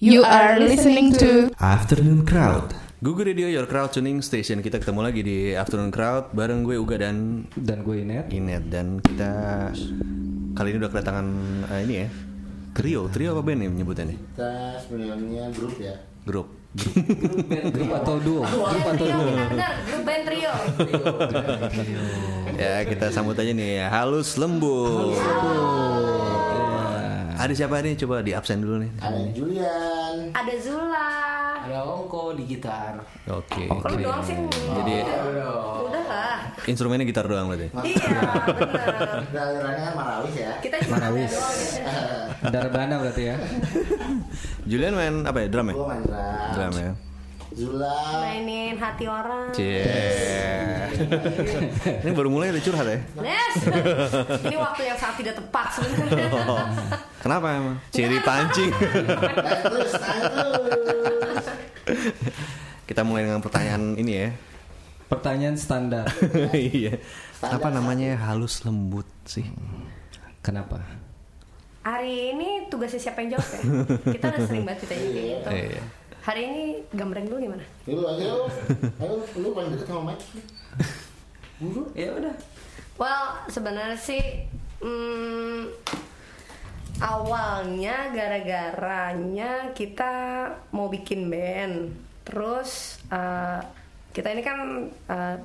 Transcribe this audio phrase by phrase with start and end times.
[0.00, 2.72] You are listening to Afternoon Crowd.
[3.04, 4.64] Google Radio Your Crowd Tuning Station.
[4.64, 8.32] Kita ketemu lagi di Afternoon Crowd Bareng gue Uga dan dan gue Inet.
[8.32, 8.64] Inet.
[8.72, 9.68] Dan kita
[10.56, 11.26] kali ini udah kedatangan
[11.68, 12.08] eh, ini ya
[12.72, 14.18] Trio, trio apa band nih menyebutnya nih?
[14.32, 14.52] kita
[14.88, 15.94] sebenarnya grup ya.
[16.24, 16.48] Grup.
[17.76, 18.40] Grup atau duo?
[18.48, 19.32] Grup atau Trio, duo?
[19.52, 20.52] benar, grup band trio.
[22.56, 23.84] Ya kita sambut aja nih.
[23.84, 25.20] Halus Lembut
[27.40, 27.96] Ada siapa nih?
[27.96, 31.08] Coba di absen dulu nih ada Julian Ada Zula.
[31.60, 33.00] Ada Ongko di gitar.
[33.26, 34.36] Oke Kalau doang sih.
[34.50, 34.94] Jadi
[35.80, 36.38] Udah lah.
[36.64, 38.20] instrumennya gitar doang berarti Iya,
[39.32, 41.32] alirannya kan Marawis ya Kita Marawis.
[41.76, 41.92] ya.
[42.52, 43.36] Darbana berarti ya
[44.64, 45.48] Julian main apa ya?
[45.48, 45.74] Drum ya?
[45.74, 46.92] gue main drum Drum ya
[47.50, 49.50] Zula Mainin hati orang.
[49.50, 49.82] Cie
[51.82, 52.98] Ini baru mulai udah curhat ya?
[53.18, 53.54] Nes.
[54.46, 56.30] Ini waktu yang sangat tidak tepat sebenarnya.
[56.46, 56.62] Oh,
[57.26, 57.76] kenapa emang?
[57.90, 58.70] Ciri pancing.
[58.70, 61.46] Terus terus
[62.86, 64.30] Kita mulai dengan pertanyaan ini ya.
[65.10, 66.06] pertanyaan standar
[66.54, 67.02] Iya.
[67.42, 69.42] Apa namanya halus lembut sih?
[70.40, 70.78] kenapa
[71.82, 73.60] Hari ini tugasnya siapa yang jawab ya?
[74.14, 75.48] Kita udah sering banget ditanya kayak gitu.
[75.50, 75.82] Iya.
[76.30, 76.64] Hari ini
[76.94, 77.66] gambreng dulu gimana?
[77.90, 78.46] Lu aja lu
[79.02, 80.22] Ayo lu paling deket sama Mike
[81.58, 82.34] Buru Ya udah.
[82.94, 84.46] Well, sebenarnya sih
[84.78, 85.74] hmm,
[87.02, 90.14] awalnya gara-garanya kita
[90.70, 91.98] mau bikin band.
[92.22, 93.66] Terus eh,
[94.14, 95.36] kita ini kan eh,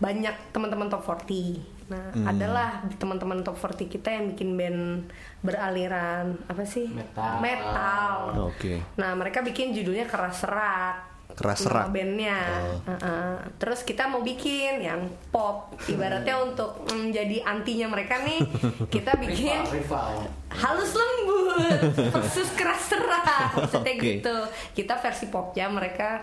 [0.00, 1.60] banyak teman-teman top 40.
[1.92, 6.86] Nah, adalah teman-teman top 40 kita yang bikin band beraliran apa sih?
[6.86, 7.42] Metal.
[7.42, 8.14] Metal.
[8.46, 8.78] Oke.
[8.94, 10.96] Nah, mereka bikin judulnya Keras Serak.
[11.32, 11.88] Keras Serak.
[11.88, 12.38] bandnya.
[12.84, 13.40] Uh-uh.
[13.56, 15.00] Terus kita mau bikin yang
[15.32, 15.72] pop.
[15.88, 18.38] Ibaratnya untuk menjadi antinya mereka nih,
[18.94, 20.28] kita bikin Rival.
[20.52, 21.80] halus lembut
[22.14, 23.48] versus keras serak.
[23.56, 24.04] Maksudnya Oke.
[24.20, 24.36] gitu.
[24.76, 26.20] Kita versi popnya, mereka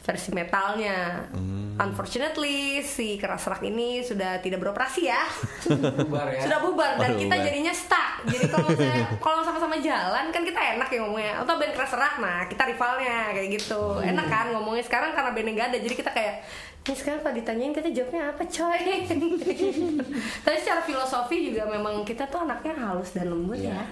[0.00, 1.28] versi metalnya.
[1.32, 1.76] Hmm.
[1.80, 5.24] Unfortunately, si keras serak ini sudah tidak beroperasi ya.
[6.04, 6.44] Bubar ya.
[6.44, 7.46] Sudah bubar dan Waduh, kita bubar.
[7.48, 8.12] jadinya stuck.
[8.28, 11.32] Jadi kalau misalnya kalau sama-sama jalan kan kita enak ya ngomongnya.
[11.40, 13.82] Atau band keras serak, nah kita rivalnya kayak gitu.
[14.00, 15.78] Enak kan ngomongnya sekarang karena bandnya gak ada.
[15.80, 16.34] Jadi kita kayak
[16.80, 18.80] ini sekarang kalau ditanyain kita jawabnya apa coy
[20.48, 23.84] Tapi secara filosofi juga memang kita tuh anaknya halus dan lembut ya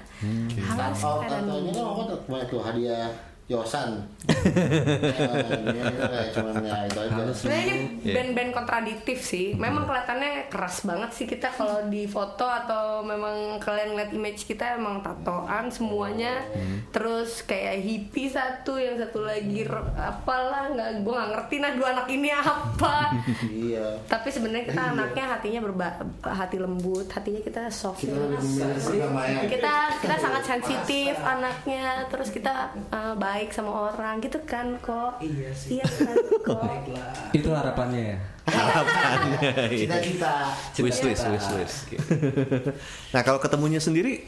[0.72, 3.12] Halus Oh, dan tatonya kan aku tuh kemarin tuh hadiah
[3.48, 8.14] Yosan Ya, ya Sebenarnya ini Iya.
[8.14, 9.52] band-band kontradiktif sih.
[9.56, 14.78] Memang kelihatannya keras banget sih kita kalau di foto atau memang kalian lihat image kita
[14.78, 16.46] emang tatoan semuanya.
[16.94, 19.66] Terus kayak hippie satu, yang satu lagi
[19.96, 22.96] apalah nggak gue nggak ngerti nah dua anak ini apa.
[23.48, 25.88] Iya Tapi sebenarnya kita anaknya hatinya berba
[26.22, 28.02] hati lembut, hatinya kita soft.
[28.02, 28.14] Kita
[29.46, 35.22] Kita kita sangat sensitif anaknya, terus kita uh, baik sama orang gitu kan kok.
[35.22, 35.78] Iya sih.
[35.78, 36.14] Iya kan
[36.46, 36.62] kok.
[37.30, 38.18] Itu harapannya ya
[39.70, 41.76] Cita-cita Wish list, wish list.
[43.10, 44.24] Nah kalau ketemunya sendiri,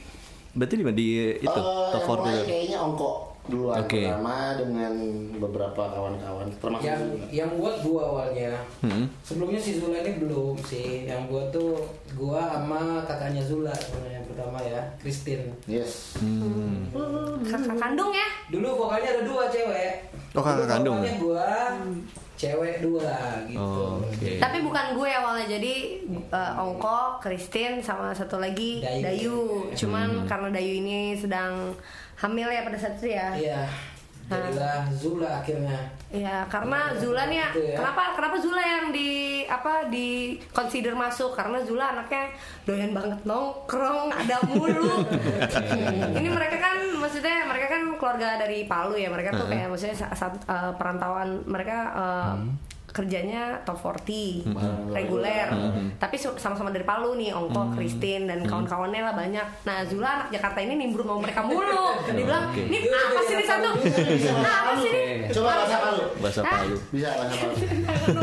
[0.52, 0.94] berarti di mana?
[0.94, 2.46] di itu Eh, top yang 40 mulai itu.
[2.46, 3.14] kayaknya ongkok
[3.50, 4.06] duluan Oke.
[4.06, 4.92] pertama dengan
[5.36, 7.26] beberapa kawan-kawan termasuk Yang Zula.
[7.28, 8.52] yang buat gua awalnya.
[8.80, 9.04] Hmm.
[9.20, 11.04] Sebelumnya si Zula ini belum sih.
[11.04, 11.74] Yang buat tuh
[12.14, 15.50] gua sama kakaknya Zula sebenarnya yang pertama ya, Christine.
[15.66, 16.86] Yes Hmm.
[17.42, 18.28] Kakak kandung ya?
[18.48, 19.92] Dulu vokalnya ada dua cewek.
[20.32, 20.98] Oh, kakak Dulu kandung.
[21.00, 21.48] Vokalnya gua,
[22.34, 23.12] cewek dua
[23.44, 23.60] gitu.
[23.60, 24.40] Oh, Oke.
[24.40, 25.74] Tapi bukan gue awalnya jadi
[26.08, 29.04] eh, Ongko, Christine sama satu lagi Dayu.
[29.04, 29.38] Dayu.
[29.76, 31.76] Cuman karena Dayu ini sedang
[32.20, 33.28] hamil ya pada saat itu ya.
[33.32, 33.62] Iya.
[34.30, 35.74] Jadilah Zula akhirnya.
[36.06, 37.76] Ya karena Zula nih ya, ya.
[37.82, 42.30] kenapa kenapa Zula yang di apa di consider masuk karena Zula anaknya
[42.62, 45.02] doyan banget nongkrong ada mulu.
[46.22, 50.14] Ini mereka kan maksudnya mereka kan keluarga dari Palu ya mereka tuh kayak maksudnya sa-
[50.14, 52.34] saat eh, perantauan mereka eh,
[52.90, 54.42] kerjanya top 40
[54.90, 55.46] reguler.
[55.96, 59.46] Tapi su- sama-sama dari Palu nih Ongko, Christine dan kawan-kawannya lah banyak.
[59.62, 61.94] Nah Zula anak Jakarta ini nimbrung sama mereka mulu.
[62.10, 62.66] Dia bilang Oke.
[62.66, 63.70] ini apa sih ini satu?
[64.36, 65.30] Nah, apa sih ini?
[65.30, 66.04] Coba bahasa Palu.
[66.18, 66.52] Bahasa Hah?
[66.58, 66.76] Palu.
[66.90, 67.54] Bisa bahasa Palu.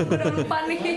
[0.12, 0.80] Udah lupa nih.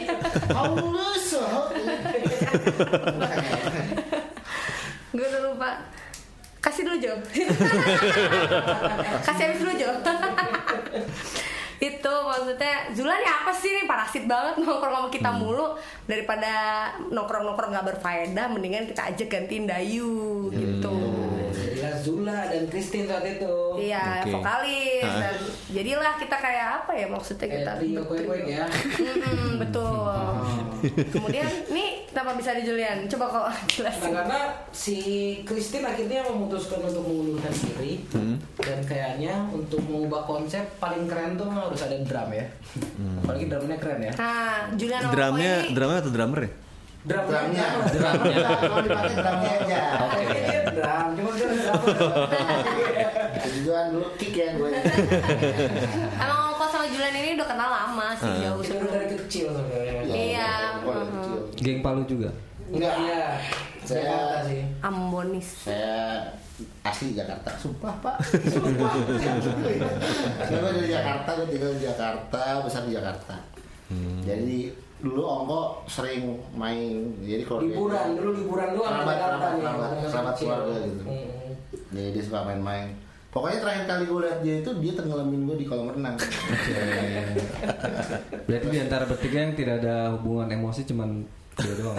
[5.11, 5.71] Gue udah lupa.
[6.61, 7.25] Kasih dulu jawab
[9.25, 10.05] kasih habis dulu jawab
[11.81, 15.73] itu maksudnya Zula nih apa sih nih parasit banget nongkrong sama kita mulu.
[16.05, 16.53] Daripada
[17.09, 20.97] nongkrong nongkrong nggak berfaedah mendingan kita ajak gantiin Dayu gitu
[21.95, 23.55] Zula dan Christine saat itu.
[23.77, 24.31] Iya, Oke.
[24.33, 25.37] vokalis dan
[25.69, 28.65] jadilah kita kayak apa ya maksudnya kita Kayak trio kuek-kuek ya.
[28.97, 30.13] Mm-mm, betul.
[31.13, 33.05] Kemudian nih kenapa bisa di Julian?
[33.07, 34.13] Coba kok Nah, jelasin.
[34.13, 34.41] karena
[34.71, 34.99] si
[35.43, 38.05] Christine akhirnya memutuskan untuk mengundurkan diri
[38.57, 42.47] dan kayaknya untuk mengubah konsep paling keren tuh harus ada drum ya.
[43.21, 44.13] Apalagi drumnya keren ya.
[44.15, 46.53] Nah, Julian Drumnya, drumnya atau drummer ya?
[47.01, 48.49] Drumnya, Drumnya.
[48.61, 49.81] Kalau dipakai drumnya aja.
[50.05, 51.81] Oke, dia drum, cuma dia drum.
[53.71, 54.69] Kan dulu kick ya gue.
[56.21, 58.93] Emang Ko sama Julian ini udah kenal lama sih jauh Udah sebelum.
[58.93, 60.13] dari kecil sebenarnya.
[60.13, 60.51] Iya.
[60.85, 61.39] Kecil.
[61.57, 62.29] Geng Palu juga.
[62.69, 63.25] Enggak, iya.
[63.81, 64.69] Saya-.
[64.85, 65.49] Ambonis.
[65.65, 66.29] Saya
[66.85, 68.21] asli Jakarta, sumpah pak,
[68.53, 68.93] sumpah.
[70.45, 73.35] Saya dari Jakarta, gue tinggal di Jakarta, besar di Jakarta.
[74.21, 74.69] Jadi
[75.01, 79.61] dulu Ongko sering main, jadi kalau dia- Liburan, dulu liburan doang ke Kerabat, kerabat, nih.
[79.61, 81.03] kerabat, kerabat keluarga gitu.
[81.03, 81.29] Hmm.
[81.91, 82.89] Jadi dia suka main-main.
[83.31, 86.17] Pokoknya terakhir kali gue liat dia itu dia tenggelamin gue di kolam renang.
[88.47, 91.25] Berarti di antara bertiga yang tidak ada hubungan emosi cuman
[91.61, 91.97] dia doang.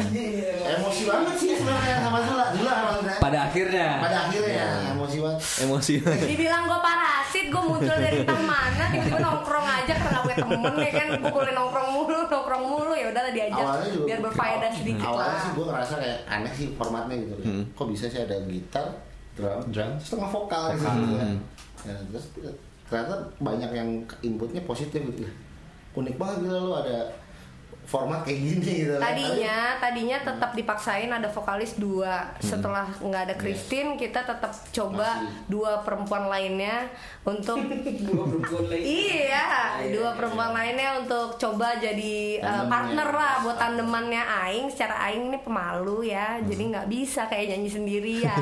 [0.61, 3.13] Emosi banget sih sebenarnya sama Zula, Zula sama Zula.
[3.21, 3.89] Pada akhirnya.
[4.01, 5.39] Pada akhirnya emosi banget.
[5.63, 5.93] Emosi.
[6.01, 10.91] Dibilang gue parasit, gue muncul dari entah mana, tiba-tiba nongkrong aja karena gue temen ya
[10.91, 15.05] kan, gue boleh nongkrong mulu, nongkrong mulu ya udahlah diajak Awalnya juga biar berfaedah sedikit
[15.05, 15.41] Awalnya lah.
[15.43, 17.33] sih gue ngerasa kayak aneh sih formatnya gitu.
[17.45, 17.63] Hmm.
[17.77, 18.87] Kok bisa sih ada gitar,
[19.37, 19.91] drum, Drum.
[20.01, 20.85] setengah vokal gitu.
[20.87, 21.35] kan.
[21.81, 22.25] Ya, terus
[22.91, 23.89] ternyata banyak yang
[24.21, 25.25] inputnya positif gitu.
[25.91, 27.03] Unik banget gitu lo ada
[27.85, 28.95] format kayak gini gitu.
[29.01, 32.31] Tadinya, tadinya tetap dipaksain ada vokalis dua.
[32.39, 35.51] Setelah nggak ada Christine, kita tetap coba Masih.
[35.51, 36.87] dua perempuan lainnya
[37.27, 37.59] untuk
[38.11, 38.83] Dua perempuan lagi.
[38.85, 39.47] Iya,
[39.91, 44.67] dua perempuan lainnya untuk coba jadi uh, partner lah buat tandemannya Aing.
[44.71, 48.37] Secara Aing ini pemalu ya, jadi nggak bisa kayak nyanyi sendirian.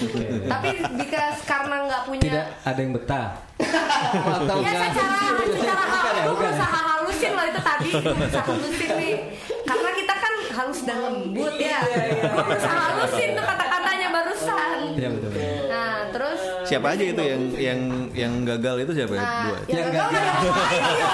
[0.52, 3.26] Tapi because karena nggak punya Tidak ada yang betah.
[3.60, 5.84] Atau ya secara secara
[6.30, 6.99] Bukan ya, hal ya?
[7.10, 9.14] Halusin loh itu tadi berusaha halusin nih
[9.62, 15.30] karena kita kan halus dan lembut ya gue berusaha halusin tuh kata-katanya barusan Iya betul.
[15.30, 15.62] betul.
[15.66, 17.80] nah terus Siapa aja itu yang yang
[18.12, 19.20] yang gagal itu siapa ya?
[19.20, 19.58] nah Dua.
[19.58, 21.10] ya Yang gagal ngapain ya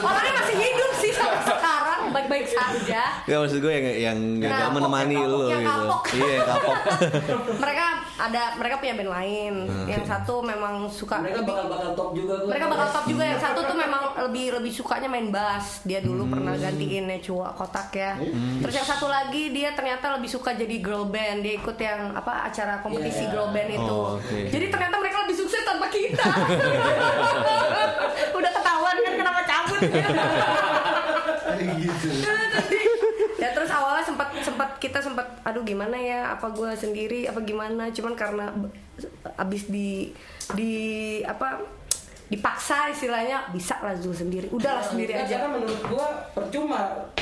[0.00, 1.75] orangnya masih hidup sih sampai sekarang
[2.16, 5.70] baik-baik saja Gak maksud gue yang yang Nah, menemani yang lo kapok, yang gitu.
[5.70, 6.02] kapok.
[6.08, 6.76] Iya, yang kapok.
[7.62, 7.86] mereka
[8.16, 9.54] ada mereka punya band lain
[9.84, 12.48] yang satu memang suka Mereka lebih- bakal bakal top juga kok.
[12.48, 16.24] mereka bakal top juga yang satu tuh memang lebih lebih sukanya main bass dia dulu
[16.26, 18.16] pernah gantiin Necua kotak ya
[18.58, 22.46] terus yang satu lagi dia ternyata lebih suka jadi girl band dia ikut yang apa
[22.46, 23.32] acara kompetisi Yeah.
[23.34, 24.38] girl band itu Oh, oke.
[24.46, 26.24] jadi ternyata mereka lebih sukses tanpa kita
[28.32, 29.98] udah ketahuan kan kenapa cabut gitu.
[33.36, 36.32] ya terus awalnya sempat sempat kita sempat aduh gimana ya?
[36.32, 37.28] Apa gue sendiri?
[37.28, 37.92] Apa gimana?
[37.92, 38.48] Cuman karena
[39.36, 40.10] abis di
[40.54, 40.72] di
[41.22, 41.60] apa
[42.26, 44.50] dipaksa istilahnya bisa lah Zul sendiri.
[44.50, 45.34] Udahlah sendiri Karena- aja.
[45.38, 46.80] Karena menurut gua percuma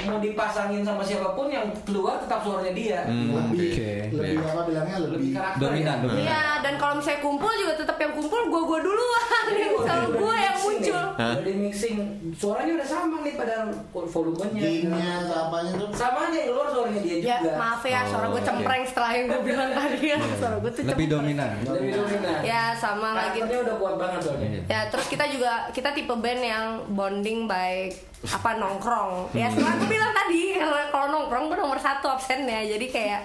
[0.09, 3.01] mau dipasangin sama siapa pun yang keluar tetap suaranya dia.
[3.05, 3.93] Lebih, Oke.
[4.17, 4.97] lebih apa bilangnya?
[5.05, 5.61] Lebih lebih karakter.
[5.61, 6.13] Dominan, ya.
[6.25, 9.45] Iya, dan kalau misalnya kumpul juga tetap yang kumpul gue gue duluan,
[9.85, 11.03] kalau gue yang muncul.
[11.15, 11.97] Udah di mixing,
[12.33, 13.57] suaranya udah sama nih pada
[13.93, 14.61] volumenya.
[14.61, 17.53] gainnya atau apanya tuh Sama aja yang keluar suaranya dia Ya juga.
[17.55, 21.07] maaf ya, suara gue cempreng setelah yang gue bilang tadi ya, suara gue tuh Lebih
[21.07, 21.51] dominan.
[21.63, 22.39] Lebih dominan.
[22.41, 23.39] Ya sama lagi.
[23.39, 24.49] Karakternya udah kuat banget soalnya.
[24.65, 27.93] Ya terus kita juga kita tipe band yang bonding by
[28.25, 29.29] apa nongkrong.
[29.33, 30.57] Ya setelah gue bilang tadi
[30.89, 32.65] kalau nongkrong gue nomor satu absennya.
[32.65, 33.23] Jadi kayak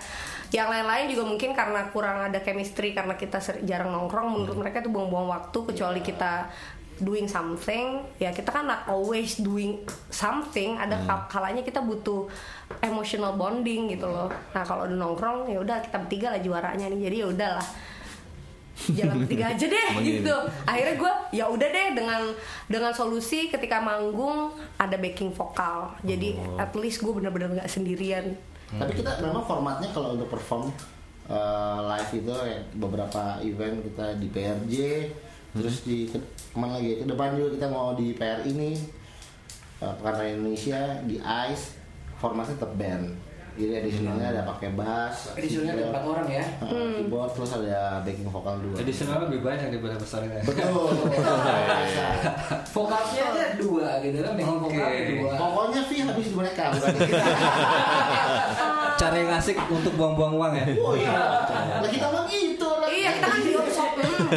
[0.50, 4.90] yang lain-lain juga mungkin karena kurang ada chemistry karena kita jarang nongkrong menurut mereka itu
[4.90, 6.50] buang-buang waktu kecuali kita
[7.00, 9.80] doing something ya kita kan not always doing
[10.12, 12.28] something ada kal- kalanya kita butuh
[12.84, 14.30] emotional bonding gitu loh.
[14.54, 17.00] Nah kalau udah nongkrong ya udah kita bertiga lah juaranya nih.
[17.10, 17.68] Jadi ya udahlah.
[18.80, 20.36] Jalan bertiga aja deh gitu.
[20.64, 22.22] akhirnya gue ya udah deh dengan
[22.72, 25.92] dengan solusi ketika manggung ada backing vokal.
[26.06, 28.38] Jadi at least gue bener-bener nggak sendirian.
[28.70, 30.70] Tapi kita memang formatnya kalau untuk perform
[31.30, 34.76] uh, live itu ya, beberapa event kita di PRJ,
[35.52, 38.78] terus di ke- ke mana lagi ke depan juga kita mau di PR ini
[39.80, 41.64] uh, karena Indonesia di ICE
[42.16, 43.06] formatnya tetap band.
[43.60, 46.46] Jadi additionalnya ada pakai bass, Editionnya ada empat orang ya.
[46.64, 48.76] uh, keyboard, terus ada backing vokal dua.
[48.80, 50.40] Additional lebih banyak daripada besarnya.
[50.48, 50.96] Betul.
[52.72, 54.72] Vokalisnya aja dua gitu kan, backing Oke.
[54.72, 55.32] vokal dua.
[55.36, 57.26] Pokoknya fee habis di mereka bukan di kita.
[58.96, 60.66] Cara yang asik untuk buang-buang uang ya.
[60.80, 61.20] Oh iya.
[61.80, 62.88] Lah kita mah gitu lah.
[62.88, 63.49] iya kita kan di hmm,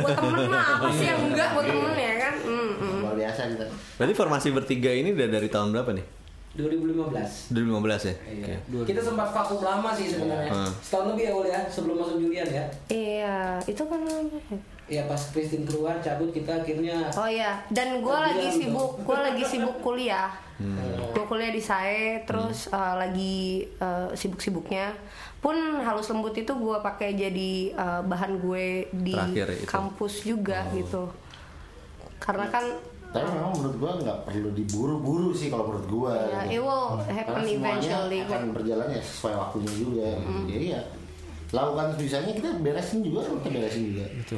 [0.01, 2.99] buat temen mah apa sih yang enggak buat temen ya kan hmm, hmm.
[3.05, 3.67] Luar biasa kita.
[4.01, 6.07] Berarti formasi bertiga ini udah dari tahun berapa nih?
[6.53, 7.57] 2015.
[7.57, 8.15] 2015 ya?
[8.29, 8.57] Iya.
[8.85, 10.53] Kita sempat vakum lama sih sebenarnya.
[10.53, 10.73] Hmm.
[10.85, 12.65] Setahun lebih ya Ul ya sebelum masuk Julian ya.
[12.93, 14.01] Iya, itu kan
[14.93, 19.45] Iya pas Christine keluar cabut kita akhirnya Oh iya, dan gue lagi sibuk, gue lagi
[19.49, 20.29] sibuk kuliah.
[20.61, 20.77] Hmm.
[21.17, 24.93] Gue kuliah di SAE, terus uh, lagi uh, sibuk-sibuknya.
[25.43, 29.67] Pun halus lembut itu gue pakai jadi uh, bahan gue di Terakhir itu.
[29.67, 30.73] kampus juga Oh.
[30.73, 31.03] gitu.
[32.17, 32.63] Karena kan
[33.11, 36.15] Tapi memang menurut gua nggak perlu diburu-buru sih kalau menurut gua.
[36.23, 36.55] ya, gitu.
[36.55, 38.19] it will Karena happen semuanya eventually.
[38.23, 40.09] akan berjalan ya sesuai waktunya juga.
[40.47, 40.81] Jadi ya
[41.53, 44.05] lakukan sebisanya kita beresin juga kita beresin juga.
[44.09, 44.37] Itu.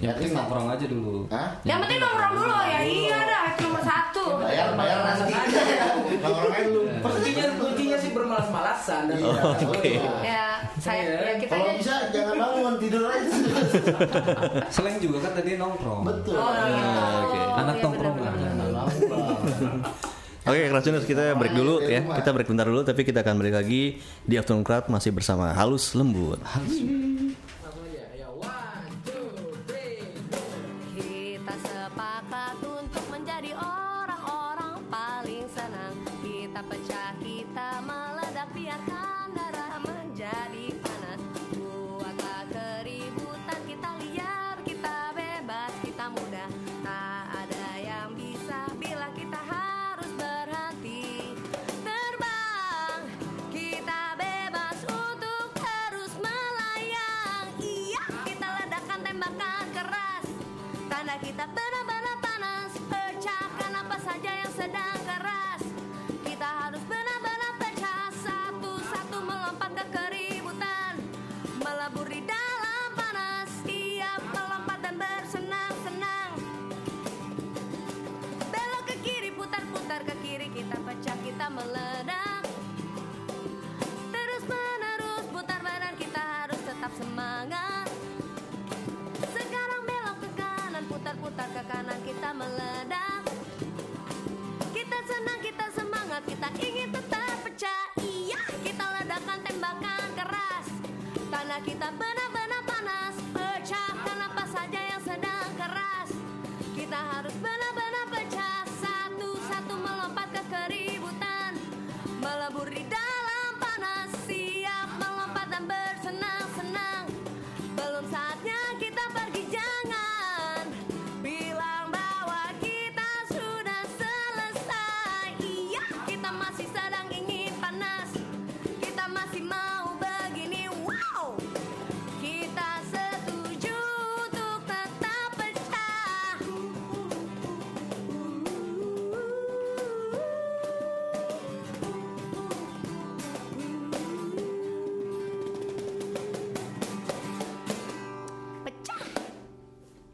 [0.00, 1.14] Ya, Yang penting kita- nongkrong aja dulu.
[1.28, 1.48] Hah?
[1.62, 4.24] Yang penting nongkrong dulu ya, iya dah itu nomor satu.
[4.40, 5.32] Bayar bayar nanti.
[6.18, 6.80] Nongkrongnya dulu.
[6.98, 9.62] kuncinya sih bermalas-malasan dan Iya, Oke.
[9.94, 10.18] betul.
[10.20, 10.44] Ya,
[10.76, 13.30] saya ya kita Kalau aja- bisa jangan bangun tidur aja.
[14.74, 16.02] Selain juga kan tadi nongkrong.
[16.02, 16.34] Betul.
[16.34, 16.98] Oh, gitu.
[17.22, 17.40] oke.
[17.56, 18.32] Anak Iya, tongkrongan.
[18.34, 18.86] benar-benar.
[20.40, 22.00] Oke, Krasuners kita break dulu ya.
[22.02, 23.82] Kita break bentar dulu, tapi kita akan balik lagi
[24.24, 26.40] di Afternoon Crowd masih bersama Halus Lembut.
[26.40, 27.30] ya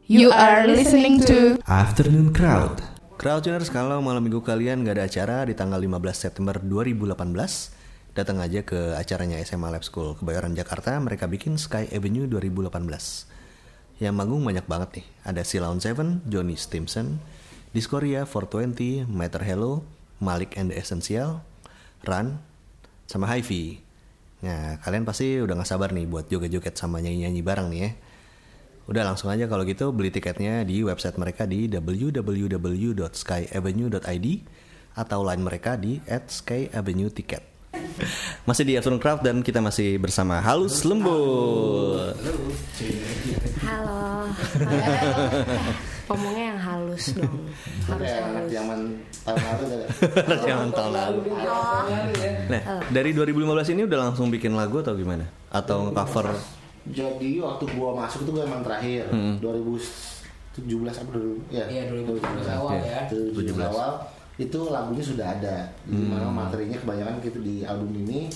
[0.07, 2.79] You are listening to Afternoon Crowd.
[3.19, 7.11] Crowdtuners kalau malam minggu kalian nggak ada acara di tanggal 15 September 2018,
[8.15, 10.95] datang aja ke acaranya SMA Lab School Kebayoran Jakarta.
[10.95, 12.71] Mereka bikin Sky Avenue 2018.
[13.99, 15.05] Yang manggung banyak banget nih.
[15.27, 17.19] Ada Silaun Seven, Johnny Stimson,
[17.75, 19.83] Discoria 420, Matter Hello,
[20.23, 21.43] Malik and the Essential,
[22.07, 22.39] Run,
[23.11, 23.83] sama Hi-Fi.
[24.47, 27.91] Nah, kalian pasti udah gak sabar nih buat joget-joget sama nyanyi-nyanyi bareng nih ya.
[28.87, 34.27] Udah langsung aja kalau gitu beli tiketnya di website mereka di www.skyavenue.id
[34.95, 37.43] atau line mereka di @skyavenue_ticket.
[38.47, 42.15] Masih di Afternoon Craft dan kita masih bersama Halus Lembut.
[43.67, 44.31] Halo.
[46.07, 47.51] Ngomongnya yang halus dong.
[47.91, 48.47] Harus halus.
[48.47, 48.95] zaman
[49.27, 49.83] tahun lalu.
[50.23, 51.35] Anak zaman tahun lalu.
[52.47, 55.27] Nah, dari 2015 ini udah langsung bikin lagu atau gimana?
[55.51, 56.31] Atau cover?
[56.91, 59.07] Jadi waktu gua masuk itu gua emang terakhir.
[59.41, 61.35] 2017 apa dulu?
[61.51, 61.65] Ya.
[61.67, 62.99] Iya 2017 awal ya.
[63.11, 63.91] 2017 awal.
[64.37, 65.71] Itu lagunya sudah ada.
[65.87, 68.29] Di mana materinya kebanyakan gitu di album ini.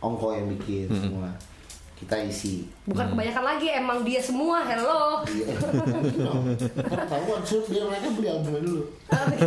[0.00, 1.32] Ongko yang bikin semua.
[1.96, 2.68] Kita isi.
[2.84, 4.60] Bukan kebanyakan lagi, emang dia semua.
[4.68, 5.24] Hello.
[5.24, 5.56] Iya.
[7.10, 8.84] Tahu kan suruh biar mereka beli albumnya dulu.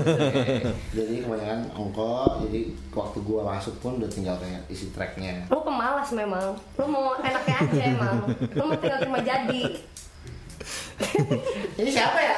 [0.98, 2.42] jadi kebanyakan ongko.
[2.50, 5.46] Jadi waktu gua masuk pun udah tinggal kayak isi tracknya.
[5.54, 6.58] Lu pemalas memang.
[6.82, 8.18] Lu mau enaknya aja emang.
[8.58, 9.64] Lu mau tinggal terima jadi.
[11.80, 12.36] Ini siapa ya?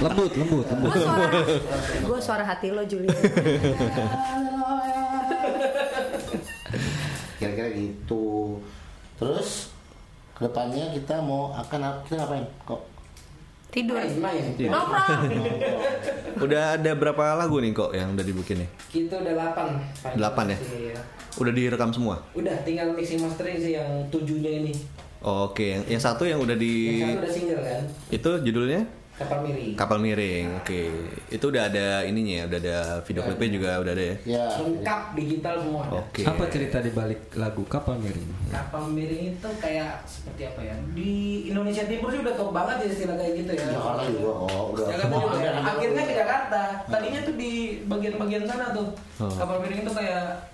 [0.00, 0.90] Lembut, lembut, lembut.
[0.94, 1.26] Gue suara,
[2.06, 3.18] gue suara hati lo Julian.
[7.52, 8.56] Kira-kira gitu.
[9.20, 9.68] Terus
[10.32, 12.80] ke depannya kita mau akan kita ngapain kok?
[13.72, 14.44] tidur Main, main.
[14.68, 15.32] nongkrong
[16.44, 18.68] Udah ada berapa lagu nih kok yang udah dibikin nih?
[18.92, 20.58] Kita udah 8 Delapan ya?
[21.40, 22.20] Udah direkam semua?
[22.36, 24.72] Udah tinggal mixing mastering sih yang tujuhnya ini.
[25.24, 27.82] Oke, yang, yang satu yang udah di Yang satu udah single kan?
[28.12, 28.80] itu judulnya
[29.22, 29.72] Kapal miring.
[29.78, 30.46] Kapal Miring.
[30.58, 30.80] Oke.
[31.30, 32.76] Itu udah ada ininya ya, udah ada
[33.06, 34.16] video klipnya juga udah ada ya.
[34.26, 34.44] Ya.
[34.58, 35.82] Lengkap digital semua.
[35.86, 35.94] ada.
[36.02, 36.22] Oke.
[36.26, 38.30] Apa cerita di balik lagu Kapal Miring?
[38.50, 40.74] Kapal miring itu kayak seperti apa ya?
[40.92, 41.12] Di
[41.48, 43.66] Indonesia Timur sih udah top banget ya istilah kayak gitu ya.
[43.72, 45.36] Jakarta juga oh udah Jakarta semua juga.
[45.38, 45.70] ada, ada.
[45.72, 46.62] Akhirnya ke Jakarta.
[46.90, 47.52] Tadinya tuh di
[47.88, 48.88] bagian-bagian sana tuh.
[49.22, 49.32] Oh.
[49.32, 50.51] Kapal miring itu kayak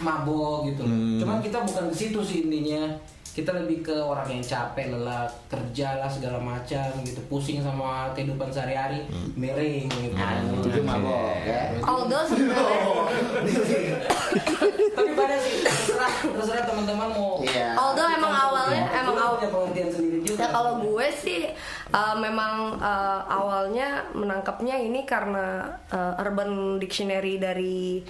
[0.00, 0.82] mabok gitu.
[0.84, 1.18] Hmm.
[1.20, 2.92] Cuman kita bukan ke situ sih intinya.
[3.36, 8.48] Kita lebih ke orang yang capek, lelah, kerja lah segala macam gitu, pusing sama kehidupan
[8.48, 9.04] sehari-hari,
[9.36, 10.16] miring gitu.
[10.64, 11.76] Itu mabok ya.
[11.84, 14.00] although sebenarnya
[14.96, 17.44] Tapi banyak sih terserah, terserah teman-teman mau.
[17.44, 17.76] Iya.
[17.76, 20.40] although emang awalnya emang Lu awal punya pengertian sendiri juga.
[20.40, 21.40] Ya kalau gue sih
[21.92, 28.00] uh, memang uh, awalnya menangkapnya ini karena uh, Urban Dictionary dari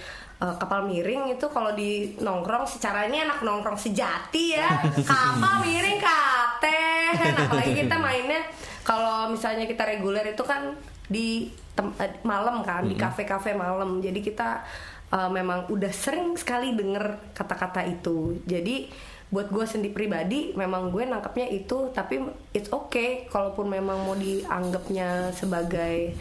[0.41, 4.69] uh, kapal miring itu kalau di nongkrong secara ini anak nongkrong sejati ya.
[5.11, 6.83] Kapal miring kate
[7.17, 8.43] apalagi kita mainnya
[8.85, 10.77] kalau misalnya kita reguler itu kan
[11.07, 13.99] di eh, malam kan di kafe-kafe malam.
[14.03, 14.63] Jadi kita
[15.11, 18.39] uh, memang udah sering sekali denger kata-kata itu.
[18.47, 18.91] Jadi
[19.27, 22.23] buat gue sendiri pribadi memang gue nangkepnya itu tapi
[22.55, 26.15] it's okay kalaupun memang mau dianggapnya sebagai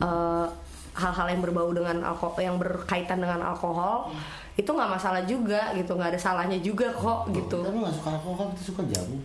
[0.00, 0.48] uh,
[0.96, 4.08] hal-hal yang berbau dengan alkohol yang berkaitan dengan alkohol
[4.56, 8.36] itu nggak masalah juga gitu nggak ada salahnya juga kok gitu Tapi nggak suka alkohol
[8.40, 9.18] kan kita suka jamu.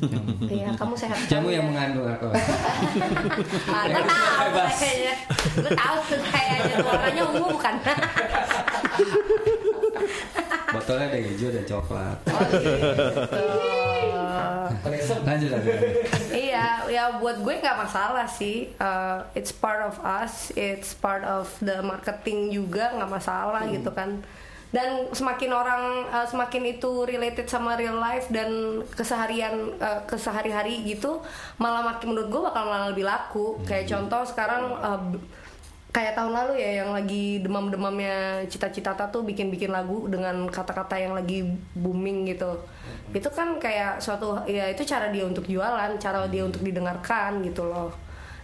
[0.62, 1.70] iya kamu sehat Jamu yang ya.
[1.74, 2.38] mengandung alkohol.
[3.66, 4.46] Ah, gue tahu
[4.78, 5.14] kayaknya
[5.58, 7.74] gue tahu tuh kayaknya warnanya ungu bukan
[10.74, 12.18] Botolnya ada hijau dan coklat.
[12.26, 13.86] oh
[15.06, 15.14] gitu.
[15.22, 15.76] Lanjut lanjut.
[16.34, 18.74] iya ya buat gue nggak masalah sih.
[18.78, 24.22] Uh, it's part of us it's part of the marketing juga nggak masalah gitu kan.
[24.74, 31.22] Dan semakin orang uh, semakin itu related sama real life dan keseharian uh, kesehari-hari gitu
[31.56, 33.56] malah makin menurut gue bakal malah lebih laku.
[33.64, 35.00] Kayak contoh sekarang uh,
[35.96, 41.48] kayak tahun lalu ya yang lagi demam-demamnya cita-cita tuh bikin-bikin lagu dengan kata-kata yang lagi
[41.72, 42.60] booming gitu.
[43.16, 47.64] Itu kan kayak suatu ya itu cara dia untuk jualan cara dia untuk didengarkan gitu
[47.64, 47.96] loh.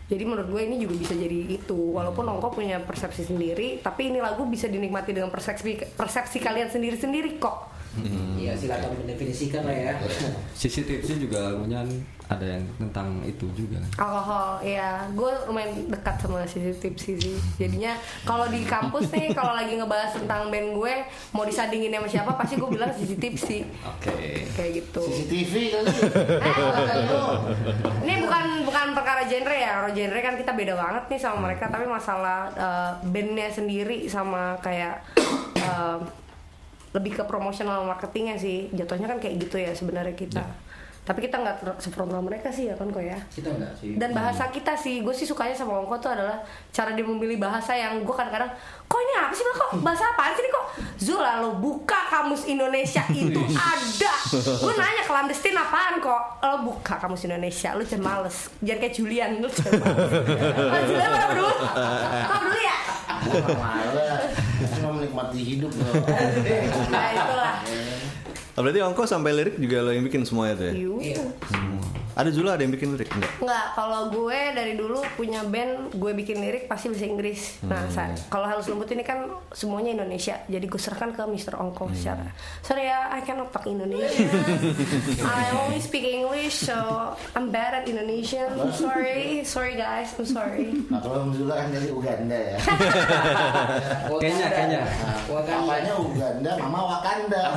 [0.08, 1.76] Jadi menurut gue ini juga bisa jadi itu.
[1.76, 7.36] Walaupun Ongko punya persepsi sendiri tapi ini lagu bisa dinikmati dengan persepsi persepsi kalian sendiri-sendiri
[7.36, 7.71] kok
[8.40, 9.92] Iya silakan mendefinisikan lah ya.
[10.58, 11.84] Sisi tipsnya juga lagunya
[12.32, 13.76] ada yang tentang itu juga.
[14.00, 17.92] alkohol ya gue lumayan dekat sama sisi tipsi sih jadinya
[18.24, 20.94] kalau di kampus nih kalau lagi ngebahas tentang band gue
[21.36, 24.48] mau disandingin sama siapa pasti gue bilang sisi tipsi Oke.
[24.56, 25.02] kayak gitu.
[25.02, 25.90] CCTV kali.
[26.92, 29.80] Eh, ini bukan bukan perkara genre ya.
[29.80, 34.56] Kalau genre kan kita beda banget nih sama mereka tapi masalah eh, bandnya sendiri sama
[34.60, 35.00] kayak
[35.58, 35.98] eh,
[36.92, 38.68] lebih ke promotional marketingnya sih.
[38.70, 40.44] Jatuhnya kan kayak gitu ya sebenarnya kita.
[41.02, 43.18] Tapi kita nggak ter- sefrontal mereka sih ya kan kok ya?
[43.26, 43.98] Kita enggak sih.
[43.98, 46.38] dan bahasa kita sih gue sih sukanya sama Ongko tuh adalah
[46.70, 48.46] cara dia memilih bahasa yang gue kadang-kadang
[48.86, 49.56] kok ini apa sih Bang?
[49.58, 50.50] kok bahasa apaan sih ini?
[50.54, 50.66] Kok
[51.02, 53.42] Zula lo buka kamus Indonesia itu
[53.74, 54.14] ada.
[54.30, 56.22] Gue nanya clandestine apaan kok?
[56.38, 58.46] Lo buka kamus Indonesia lo jangan males.
[58.62, 60.06] Jangan kayak Julian lo jangan males.
[60.70, 61.50] Oh, Julian mana dulu
[62.22, 62.76] kok dulu ya?
[63.58, 64.22] Malah.
[65.12, 65.94] Menikmati hidup loh.
[66.92, 67.54] nah itulah
[68.52, 70.74] Oh, berarti Ongko sampai lirik juga lo yang bikin semuanya tuh ya?
[70.76, 71.00] Yuh.
[71.00, 71.24] Iya.
[72.12, 73.30] Ada Zula ada yang bikin lirik enggak?
[73.40, 77.56] Enggak, kalau gue dari dulu punya band, gue bikin lirik pasti bahasa Inggris.
[77.62, 81.56] Nah, sa- kalau halus lembut ini kan semuanya Indonesia, jadi gue serahkan ke Mr.
[81.56, 82.30] Ongko secara.
[82.60, 84.22] Sorry ya, I cannot talk Indonesia.
[85.24, 86.74] I only speak English, so
[87.32, 88.46] I'm bad at Indonesian.
[88.54, 90.70] I'm sorry, sorry guys, I'm sorry.
[90.86, 92.56] Nah kalau Zula kan dari Uganda ya.
[94.12, 94.80] Kayaknya, kayaknya.
[94.84, 95.64] Nah, Wakanda.
[95.64, 97.40] papanya Uganda, mama Wakanda.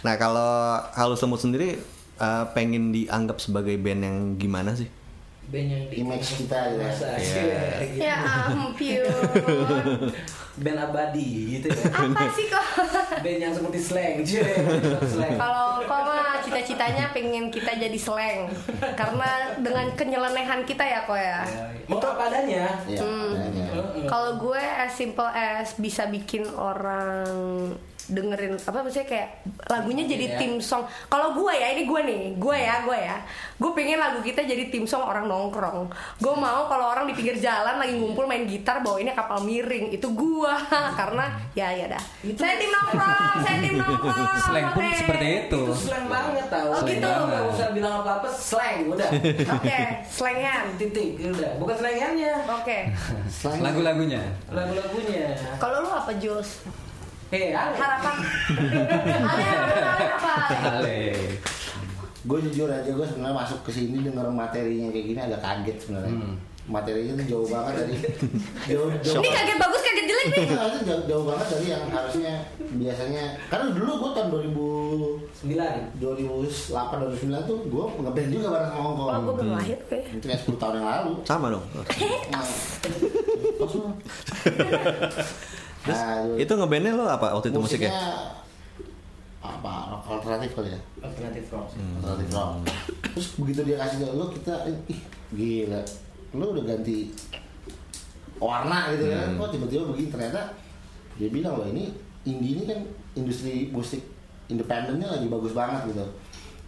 [0.00, 0.52] Nah kalau
[0.94, 1.76] halus lembut sendiri
[2.16, 4.88] eh, pengen dianggap sebagai band yang gimana sih?
[5.50, 6.86] Band yang di Image kita gitu ya.
[6.86, 7.62] Masa, Iya.
[7.82, 7.98] gitu.
[7.98, 9.02] Ya ampun,
[10.56, 11.84] Band abadi gitu ya.
[11.90, 12.64] apa sih kok?
[13.18, 14.14] Band yang seperti slang,
[15.02, 15.34] slang.
[15.34, 18.46] Kalau kok mah cita-citanya pengen kita jadi slang,
[18.94, 21.42] karena dengan kenyelenehan kita ya kok ya.
[21.88, 22.70] Mau apa adanya.
[22.86, 23.00] Iya.
[23.02, 23.32] Hmm.
[23.34, 24.06] iya, iya.
[24.06, 27.74] Kalau gue as simple as bisa bikin orang
[28.10, 29.28] dengerin apa maksudnya kayak
[29.66, 30.36] lagunya jadi Iya.
[30.36, 30.82] tim song.
[31.06, 33.16] Kalau gue ya ini gue nih, gue ya, gue ya.
[33.56, 35.86] Gue pengen lagu kita jadi tim song orang nongkrong.
[36.16, 39.90] Gue mau kalau orang di pinggir jalan lagi ngumpul main gitar bawa ini kapal miring
[39.90, 40.54] itu gue
[40.98, 42.02] karena ya ya dah.
[42.32, 44.28] Saya tim nongkrong, saya tim nongkrong.
[44.40, 44.96] Slang pun Oke.
[44.96, 45.62] seperti itu.
[45.62, 46.68] Itu slang banget tau.
[46.70, 47.06] Oh, gitu.
[47.06, 49.08] Nggak usah bilang apa-apa, slang udah.
[49.56, 50.64] Oke, slangan.
[50.76, 51.50] Titik, udah.
[51.56, 52.32] Bukan slangannya.
[52.50, 52.78] Oke.
[53.26, 54.22] Selain Lagu-lagunya.
[54.50, 55.36] Lagu-lagunya.
[55.56, 56.64] Kalau lu apa Jos?
[57.30, 57.54] Hei.
[57.54, 58.26] Harapan.
[59.22, 60.34] Ale harapan apa?
[60.82, 60.98] Ale.
[62.20, 66.34] gue jujur aja gue sebenarnya masuk ke sini denger materinya kayak gini agak kaget sebenarnya.
[66.66, 68.02] Materinya tuh jauh banget dari
[68.66, 69.22] jauh jauh.
[69.22, 70.42] Ini kaget bagus kaget jelek nih.
[70.42, 75.72] Iya, itu jauh, jauh banget dari yang harusnya biasanya karena dulu gue tahun 2000 Sembilan.
[76.02, 79.06] 2008 2009 tuh gue ngeband juga bareng sama Hongkong.
[79.06, 80.18] Oh, gue belum lahir kayak.
[80.18, 81.22] Itu kayak 10 tahun yang lalu.
[81.22, 81.62] Sama dong.
[81.78, 82.42] Nah,
[85.86, 85.92] lu.
[85.92, 87.92] Nah, Itu ngebandnya lo apa waktu itu musiknya?
[89.40, 89.72] apa?
[89.88, 90.80] Rock alternatif kali ya?
[91.00, 91.72] Alternatif rock.
[91.72, 92.52] alternatif rock.
[93.16, 94.54] Terus begitu dia kasih tau lo kita
[94.88, 95.00] ih
[95.32, 95.80] gila.
[96.36, 97.08] Lo udah ganti
[98.36, 99.28] warna gitu kan.
[99.40, 100.08] Kok tiba-tiba begini?
[100.12, 100.40] Ternyata
[101.16, 101.92] dia bilang loh ini
[102.28, 102.80] indie ini kan
[103.16, 104.04] industri musik
[104.52, 106.04] independennya lagi bagus banget gitu.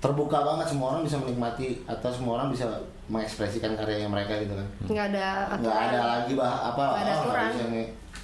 [0.03, 2.67] Terbuka banget semua orang bisa menikmati atau semua orang bisa
[3.07, 4.69] mengekspresikan karyanya mereka gitu kan.
[4.89, 5.29] Nggak ada
[5.61, 7.49] nggak ada lagi bah apa Nggak ada oh, aturan.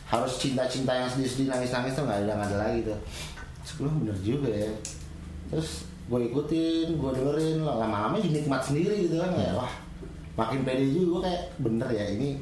[0.09, 2.99] Harus cinta-cinta yang sedih-sedih nangis-nangis tuh nggak ada nggak ada lagi tuh.
[3.62, 4.73] Sebelum bener juga ya.
[5.49, 5.68] Terus
[6.05, 9.68] gue ikutin gue dengerin lama-lama jadi nikmat sendiri gitu kan kayak wah
[10.35, 12.40] makin pede juga gue kayak bener ya ini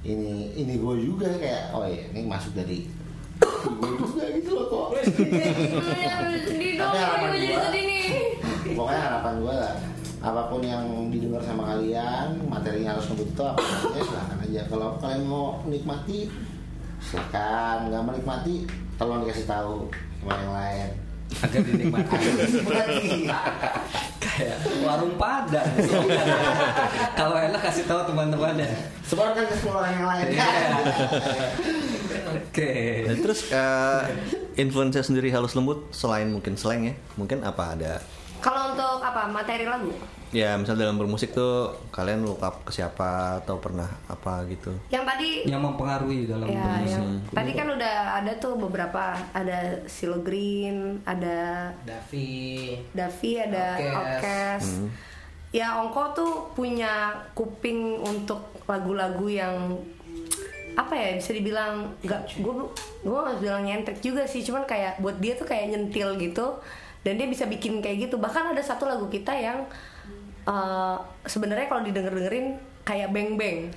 [0.00, 2.86] ini ini gue juga kayak oh iya ini masuk dari
[3.60, 4.86] gue juga gitu loh kok.
[6.46, 8.06] Sedih dong, Tapi gue jadi gua- sedih nih.
[8.70, 9.74] pokoknya harapan gue lah
[10.20, 14.60] apa pun yang didengar sama kalian materinya harus ngebut itu apa ya silahkan aja.
[14.68, 16.28] Kalau kalian mau menikmati
[17.00, 18.68] silahkan nggak menikmati
[19.00, 19.88] tolong dikasih tahu
[20.20, 20.90] sama yang lain
[21.30, 22.16] Agar dinikmati.
[24.18, 25.70] Kayak warung padang.
[27.14, 28.66] Kalau enak kasih tahu teman-temannya.
[29.06, 30.50] sebarkan ke orang yang lain Iya.
[32.34, 32.72] Oke.
[33.06, 34.02] Dan terus eh,
[34.58, 37.92] influence sendiri halus lembut selain mungkin slang ya, mungkin apa ada?
[38.70, 39.90] Kalau untuk apa materi lagu?
[40.30, 44.70] Ya misal dalam bermusik tuh kalian look up ke siapa atau pernah apa gitu?
[44.86, 46.94] Yang tadi Yang mempengaruhi dalam ya, bermusik.
[46.94, 52.78] yang tadi kan udah ada tuh beberapa ada Silo Green, ada Davi.
[52.94, 53.98] Davi, ada Outcast.
[53.98, 54.70] Outcast.
[55.50, 59.74] Ya Ongko tuh punya kuping untuk lagu-lagu yang
[60.78, 62.54] apa ya bisa dibilang nggak gue
[63.02, 66.54] gue nggak bilang nyentrik juga sih cuman kayak buat dia tuh kayak nyentil gitu
[67.00, 68.16] dan dia bisa bikin kayak gitu.
[68.16, 69.64] Bahkan ada satu lagu kita yang
[70.44, 73.68] eh, sebenarnya kalau didengar dengerin kayak beng beng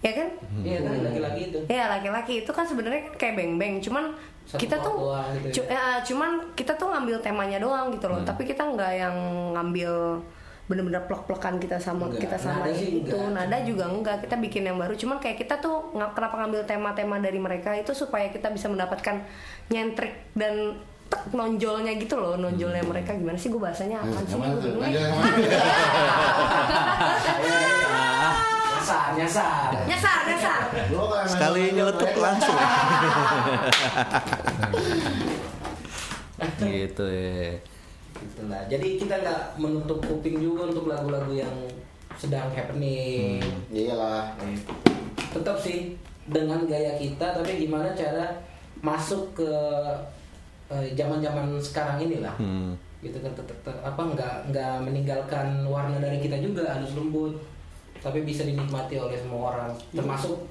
[0.00, 0.28] ya kan?
[0.64, 0.96] Iya kan?
[1.04, 1.58] Laki-laki itu.
[1.68, 2.32] Ya laki-laki.
[2.44, 4.16] Itu kan sebenarnya kayak beng-beng, cuman
[4.48, 4.96] Satu kita tuh,
[5.36, 5.52] gitu ya.
[5.52, 9.16] cu- eh, cuman kita tuh ngambil temanya doang gitu loh, tapi kita nggak yang
[9.52, 10.18] ngambil
[10.66, 13.34] bener-bener plek-plekan kita sama Enggak, kita sama nada itu, enggak.
[13.34, 17.36] nada juga enggak, kita bikin yang baru, cuman kayak kita tuh kenapa ngambil tema-tema dari
[17.36, 19.18] mereka itu supaya kita bisa mendapatkan
[19.66, 20.78] nyentrik dan
[21.10, 24.38] tek, nonjolnya gitu loh, nonjolnya mereka gimana sih gue bahasanya apa sih?
[24.38, 24.54] Mana?
[28.80, 29.70] Nyasar, nyasar.
[29.86, 30.66] Nyasar, nyasar.
[31.30, 32.58] Sekali nyeletuk langsung.
[36.64, 37.54] gitu ya.
[38.18, 38.66] Gitu lah.
[38.66, 41.54] Jadi kita nggak menutup kuping juga untuk lagu-lagu yang
[42.18, 43.38] sedang happening.
[43.70, 44.34] Iyalah.
[45.30, 45.94] Tetap sih
[46.26, 48.42] dengan gaya kita, tapi gimana cara
[48.82, 49.54] masuk ke
[50.70, 52.34] eh, zaman-zaman sekarang ini lah.
[52.38, 52.72] Hmm.
[53.02, 53.32] Gitu kan
[53.82, 57.34] apa nggak nggak meninggalkan warna dari kita juga halus lembut,
[57.98, 60.46] tapi bisa dinikmati oleh semua orang, termasuk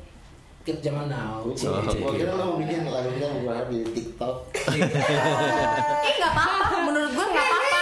[0.69, 1.41] kids zaman now.
[1.41, 4.35] Oh, Gua kira lo mau bikin lagu kita mau di TikTok.
[6.05, 7.79] Ih nggak apa-apa, menurut gue nggak apa-apa.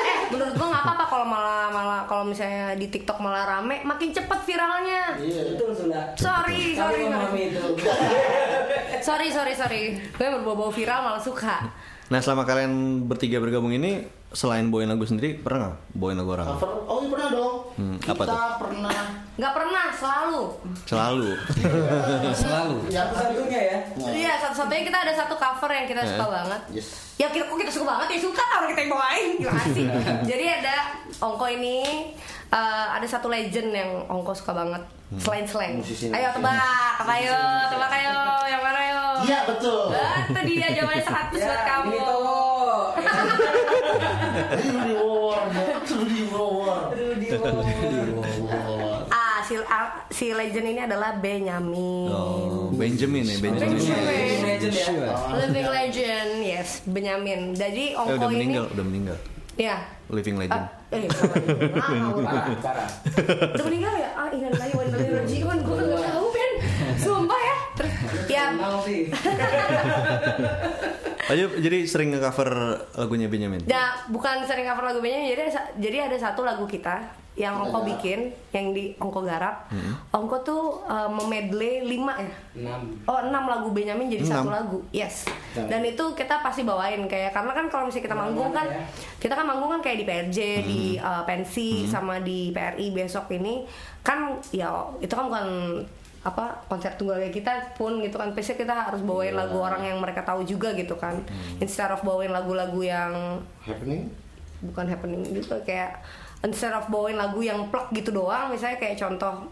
[0.00, 4.14] Eh, menurut gue nggak apa-apa kalau malah malah kalau misalnya di TikTok malah rame, makin
[4.14, 5.18] cepet viralnya.
[5.18, 5.42] Iya.
[5.52, 6.04] Betul sudah.
[6.16, 7.64] Sorry, sorry, Kami memahami itu.
[9.00, 9.82] Sorry, sorry, sorry.
[10.16, 11.72] Gue berbau-bau viral malah suka.
[12.10, 14.02] Nah selama kalian bertiga bergabung ini
[14.34, 16.46] selain bawain lagu sendiri pernah nggak bawain lagu orang?
[16.54, 17.54] Cover, oh iya pernah dong.
[17.78, 18.38] Hmm, kita apa tuh?
[18.58, 18.98] pernah
[19.40, 20.42] Nggak pernah, selalu.
[20.84, 21.30] Selalu.
[22.44, 22.76] Selalu.
[22.92, 23.78] yang Satu-satunya ya.
[23.96, 26.60] Iya, satu-satunya kita ada satu cover yang kita suka banget.
[26.76, 26.88] Yes.
[27.16, 29.28] Ya kita kok kita suka banget ya suka lah orang kita yang bawain
[29.72, 29.86] sih?
[30.36, 30.74] Jadi ada
[31.24, 31.78] Ongko ini
[32.50, 34.82] eh, ada satu legend yang Ongko suka banget
[35.18, 35.74] selain slang.
[35.76, 36.54] Musisi Ayo tebak,
[36.96, 37.34] apa ayo,
[37.66, 38.14] tebak ayo,
[38.46, 39.02] yang mana yo?
[39.20, 39.90] Iya betul.
[39.90, 41.90] Ah, itu dia jawabannya 100 buat kamu.
[41.90, 42.18] ini tuh.
[44.50, 45.40] Rudy War,
[45.90, 46.80] Rudy War.
[46.90, 49.02] Aduh, di War.
[49.10, 52.08] Ah, si ah, si legend ini adalah Benyamin.
[52.08, 53.76] Oh, Benjamin ya, Benjamin.
[53.76, 54.38] Benjamin.
[54.46, 54.86] Legend ya.
[55.36, 57.40] Living legend, yes, Benyamin.
[57.52, 59.16] Jadi Eh, Ongko udah ini, meninggal, udah meninggal.
[59.60, 59.76] Ya.
[60.08, 60.64] Living legend.
[60.64, 62.24] Ah, eh, sama ngawur.
[62.24, 62.88] Parah, parah.
[63.54, 64.10] Udah meninggal ya?
[64.16, 66.52] Ah, ingat lagi wanita rajiun, gue nggak tahu Ben.
[66.96, 67.56] Sumpah ya.
[67.76, 67.92] Terus
[68.26, 68.44] ya.
[71.30, 72.50] Aja jadi sering nge-cover
[72.98, 73.62] lagunya Benjamin.
[73.70, 75.42] Nah, bukan sering cover lagu Benyamin, jadi
[75.78, 79.70] jadi ada satu lagu kita yang Ongko bikin, yang di Ongko garap.
[80.10, 82.34] Ongko tuh uh, memedley 5 ya.
[82.58, 82.82] Enam.
[83.06, 84.58] Oh, 6 lagu Benyamin jadi satu Enam.
[84.58, 84.78] lagu.
[84.90, 85.30] Yes.
[85.54, 85.70] Ya.
[85.70, 88.82] Dan itu kita pasti bawain kayak karena kan kalau misalnya kita manggung kan ya.
[89.22, 93.62] kita kan manggung kan kayak di PRJ, di uh, Pensi sama di PRI besok ini
[94.02, 95.46] kan ya itu kan bukan
[96.20, 98.32] apa konser tunggalnya kita pun gitu kan.
[98.36, 101.16] Pasti kita harus bawain lagu orang yang mereka tahu juga gitu kan.
[101.60, 104.12] Instead of bawain lagu-lagu yang happening?
[104.60, 106.04] Bukan happening gitu kayak
[106.44, 109.48] instead of bawain lagu yang plek gitu doang misalnya kayak contoh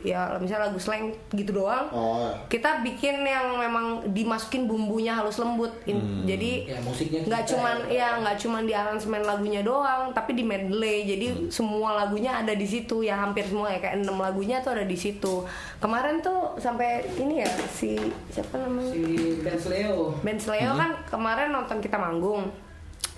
[0.00, 1.86] ya misalnya lagu slang gitu doang.
[1.92, 2.32] Oh.
[2.48, 5.68] Kita bikin yang memang dimasukin bumbunya halus lembut.
[5.84, 8.16] In- jadi Ya, musiknya nggak kita cuman ya.
[8.16, 11.04] ya nggak cuman di aransemen lagunya doang tapi di medley.
[11.04, 13.04] Jadi semua lagunya ada di situ.
[13.04, 15.44] Ya hampir semua ya kayak enam lagunya tuh ada di situ.
[15.78, 18.92] Kemarin tuh sampai ini ya si siapa namanya?
[18.92, 19.04] Si
[19.40, 20.16] Ben Leo.
[20.24, 22.48] Ben Sleo kan kemarin nonton kita manggung.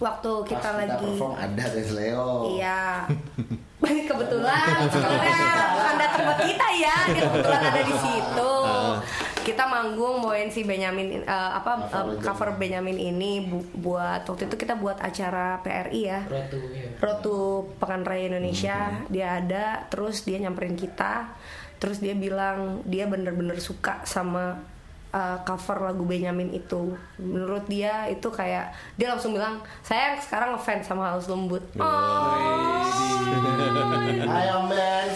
[0.02, 2.26] Waktu kita Pas kita lagi perform ada guys Leo.
[2.58, 3.06] Iya.
[4.10, 5.38] kebetulan sebenarnya
[5.74, 8.54] bukan datang buat kita ya, dia kebetulan ada di situ.
[9.42, 14.46] Kita manggung bawain si Benyamin eh, apa Cover eh, cover Benyamin ini bu- buat waktu
[14.46, 16.20] itu kita buat acara PRI ya.
[16.30, 16.86] Rotu ya.
[17.02, 17.36] Road to
[17.82, 21.34] Pekan Raya Indonesia dia ada terus dia nyamperin kita
[21.82, 24.62] terus dia bilang dia bener-bener suka sama
[25.12, 26.96] uh, cover lagu Benyamin itu.
[27.16, 31.62] Menurut dia itu kayak dia langsung bilang saya sekarang ngefans sama Halus Lembut.
[31.78, 32.34] Oh.
[34.22, 35.08] Ayo Ben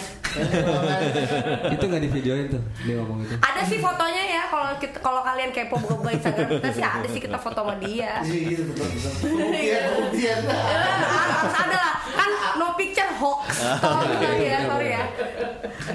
[1.73, 3.33] itu nggak di videoin tuh dia ngomong itu.
[3.41, 6.61] ada sih fotonya ya kalau kita- kalau kalian kepo buka-buka Instagram.
[6.61, 8.21] Kita sih ada sih kita foto sama dia.
[8.21, 9.11] Iya gitu betul betul.
[9.17, 11.93] Pembuktian pembuktian Ya, harus ada lah.
[12.13, 12.29] Kan
[12.61, 13.49] no picture hoax.
[13.81, 15.03] Tolong ya sorry ya.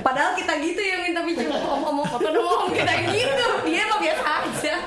[0.02, 1.20] Padahal kita gitu yang minta
[1.62, 4.74] om om foto dong om kita gitu dia mah biasa aja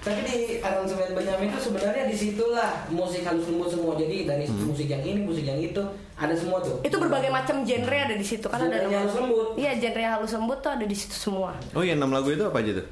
[0.00, 3.92] Tapi di aransemen Benyamin itu sebenarnya di situlah musik halus lembut semua.
[3.94, 5.80] Jadi dari musik yang ini, musik yang itu
[6.14, 6.76] ada semua tuh.
[6.80, 9.56] itu berbagai macam genre ada di situ kan ada halus lembut.
[9.56, 12.60] iya genre halus lembut tuh ada di situ semua Oh iya, enam lagu itu apa
[12.60, 12.86] aja tuh?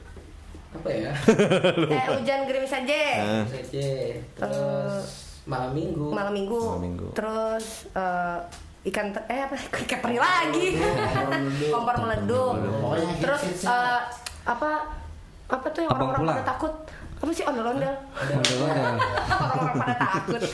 [0.73, 1.13] Apa ya?
[1.93, 3.45] kayak hujan gerimis aja Ah.
[3.47, 3.75] CC,
[4.35, 5.05] terus
[5.45, 6.07] malam minggu.
[6.11, 7.07] malam minggu, Malam minggu.
[7.13, 8.39] terus eh,
[8.85, 10.69] ikan eh apa ikan teri lagi
[11.73, 12.53] kompor meleduk
[13.21, 14.01] terus hits-hitsnya.
[14.43, 14.71] Apa
[15.47, 16.73] apa tuh yang orang-orang pada takut
[17.23, 18.95] apa sih ondel-ondel Ondel-ondel.
[19.39, 20.41] orang-orang pada takut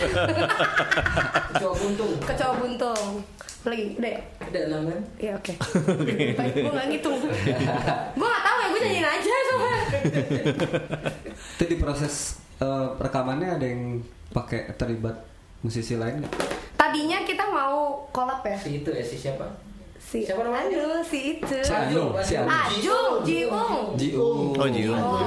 [1.49, 2.13] Kecoa buntung.
[2.23, 3.11] kecoa buntung
[3.67, 4.21] lagi udah ya
[4.71, 5.01] kan?
[5.19, 5.53] Iya oke.
[6.39, 7.17] Baik, gue gak ngitung.
[7.21, 9.83] gue gak tahu ya, gue nyanyiin aja soalnya.
[11.59, 12.15] Itu di proses
[12.63, 13.99] eh, rekamannya ada yang
[14.31, 15.21] pakai terlibat
[15.61, 16.33] musisi lain nggak?
[16.79, 18.57] Tadinya kita mau collab ya.
[18.57, 19.45] Si itu ya si siapa?
[20.09, 20.73] Si, Siapa namanya?
[20.73, 21.53] Aduh, si itu.
[21.61, 22.49] Si Anu, si Anu.
[22.49, 23.93] Ajung, Jiung.
[23.93, 24.57] Jiung.
[24.57, 24.97] Oh, Jiung.
[24.97, 25.21] Oh.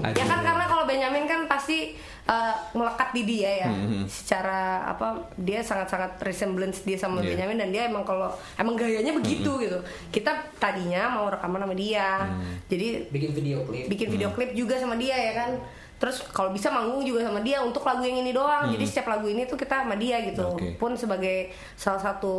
[0.08, 1.92] Ya kan karena kalau Benyamin kan pasti
[2.24, 3.68] uh, melekat di dia ya.
[3.68, 4.08] Hmm.
[4.08, 7.36] Secara apa dia sangat-sangat resemblance dia sama Iya.
[7.36, 9.62] Benyamin dan dia emang kalau emang gayanya begitu Hmm.
[9.62, 9.78] gitu.
[10.10, 12.24] Kita tadinya mau rekaman sama dia.
[12.66, 13.84] Jadi Bikin video klip.
[13.86, 15.50] bikin video klip juga sama dia ya kan
[16.02, 18.74] terus kalau bisa manggung juga sama dia untuk lagu yang ini doang.
[18.74, 20.42] Jadi setiap lagu ini tuh kita sama dia gitu.
[20.58, 20.74] Oke.
[20.74, 22.34] pun sebagai salah satu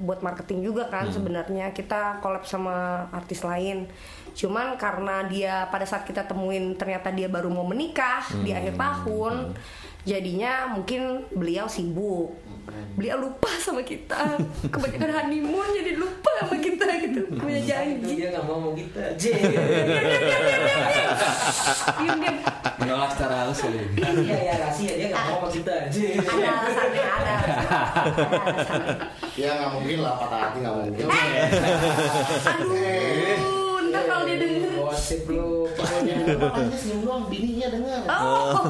[0.00, 3.84] buat marketing juga kan sebenarnya kita collab sama artis lain.
[4.32, 9.52] Cuman karena dia pada saat kita temuin ternyata dia baru mau menikah di akhir tahun
[10.04, 12.36] jadinya mungkin beliau sibuk
[12.94, 14.38] beliau lupa sama kita
[14.70, 19.02] kebanyakan honeymoon jadi lupa sama kita gitu punya Itu janji dia nggak mau kita.
[19.20, 19.24] J.
[21.98, 22.36] Diam, diam.
[22.80, 24.00] Menolak secara halus kali ini.
[24.26, 25.74] Iya ya rahasia dia nggak mau sama kita.
[25.90, 25.96] J.
[26.18, 27.54] ada alasannya ada Ada
[28.38, 28.94] alasannya.
[29.34, 31.06] Ya nggak mungkin lah patah hati nggak mungkin.
[32.44, 35.66] aduh ntar kalau dia denger Gosip lu.
[35.74, 36.14] Pokoknya
[36.78, 38.00] senyum doang bininya dengar.
[38.08, 38.62] oh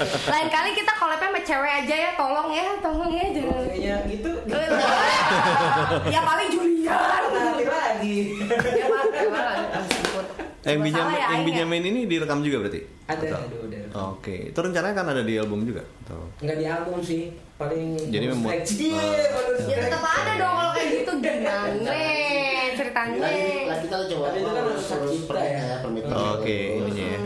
[0.00, 4.30] lain kali kita collabnya sama cewek aja ya tolong ya tolong ya jangan Kayaknya gitu.
[6.08, 8.16] ya paling Julian Nanti lagi.
[8.74, 9.44] ya paling ya.
[10.58, 11.46] Eh, yang Benjamin, ya, yang ya.
[11.46, 12.80] Benjamin ini direkam juga berarti?
[13.08, 13.80] Ada, ada, udah.
[14.12, 15.80] Oke, itu rencananya kan ada di album juga?
[16.04, 16.28] Atau?
[16.44, 17.22] Nggak di album sih.
[17.56, 17.96] Paling.
[17.96, 21.92] Jadi membuat- bonus ya tetap ada dong kalau kayak gitu gimana
[22.78, 24.84] ceritanya Lagi, lagi kita coba itu kan harus
[25.18, 25.58] kita ya.
[25.58, 27.18] ya Oke, ininya ya.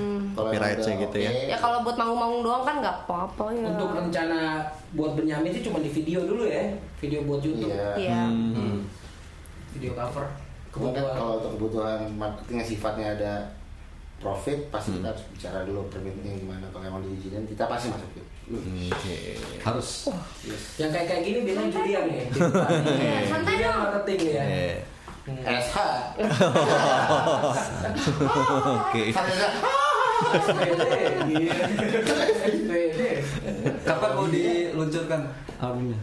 [0.55, 1.31] Copyrightnya gitu ya.
[1.49, 3.67] Ya kalau buat manggung-manggung doang kan nggak apa-apa ya.
[3.67, 4.39] Untuk rencana
[4.93, 6.63] buat Benyamin sih cuma di video dulu ya,
[6.97, 7.91] video buat YouTube, Iya.
[7.97, 8.21] Iya.
[8.29, 8.79] Hmm.
[9.71, 10.25] video cover.
[10.69, 13.33] Kemudian kalau untuk kebutuhan marketing yang sifatnya ada
[14.19, 14.97] profit pasti Hmm.
[14.99, 18.23] kita harus bicara dulu permitnya gimana kalau emang diizinin kita pasti masukin.
[18.87, 19.17] Oke.
[19.59, 20.07] Harus.
[20.77, 22.23] yang kayak kayak gini bilang Julian nih.
[22.95, 23.79] Iya, santai Julian dong.
[23.83, 24.45] marketing ya.
[24.45, 24.75] Eh,
[25.43, 25.77] SH.
[28.77, 29.03] Oke.
[32.35, 33.01] SPD.
[33.83, 35.21] Kapan mau diluncurkan
[35.59, 35.99] albumnya?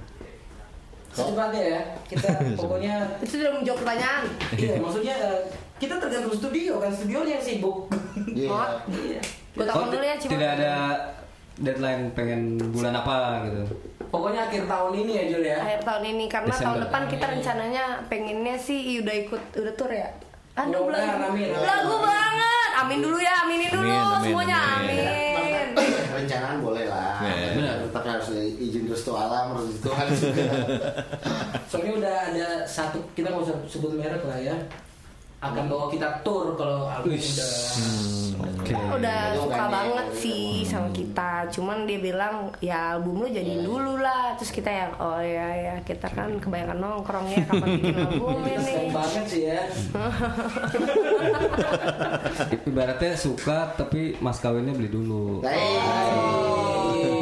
[1.09, 2.29] Secepatnya ya, kita
[2.61, 4.23] pokoknya Itu sudah menjawab pertanyaan.
[4.53, 5.39] iya maksudnya eh,
[5.75, 7.89] kita tergantung studio kan studionya yang sibuk.
[8.29, 8.47] Iya.
[8.47, 9.19] Oh, iya.
[9.51, 10.31] Gue Oh, dulu ya, Cima.
[10.37, 10.73] Tidak ada
[11.57, 12.41] deadline pengen
[12.71, 13.61] bulan apa gitu.
[14.07, 15.57] Pokoknya akhir tahun ini ya Jul ya.
[15.59, 16.65] akhir tahun ini karena Desember.
[16.65, 20.07] tahun depan kita rencananya pengennya sih udah ikut udah tour ya.
[20.55, 22.68] Aduh, belagu, belagu banget.
[22.79, 25.03] Amin dulu ya, aminin dulu Amin, amin, semuanya, amin.
[25.35, 25.67] amin.
[26.09, 27.49] rencanaan boleh lah Iya.
[27.55, 27.75] Benar.
[27.91, 30.43] tapi harus izin restu alam restu Tuhan juga
[31.69, 34.55] Soalnya udah ada satu kita nggak usah sebut merek lah ya.
[35.39, 37.47] Akan bawa kita tour kalau album udah
[38.39, 38.71] Oke.
[38.75, 39.67] Udah Itu suka ya.
[39.67, 41.47] banget sih sama kita.
[41.47, 44.35] Cuman dia bilang ya album lu jadiin dulu lah.
[44.35, 48.63] Terus kita yang oh ya ya kita kan kebanyakan nongkrong ya kapan bikin album ini.
[48.63, 49.61] sayang banget sih ya.
[52.69, 55.39] Ibaratnya suka tapi mas kawinnya beli dulu.
[55.39, 55.79] Baik.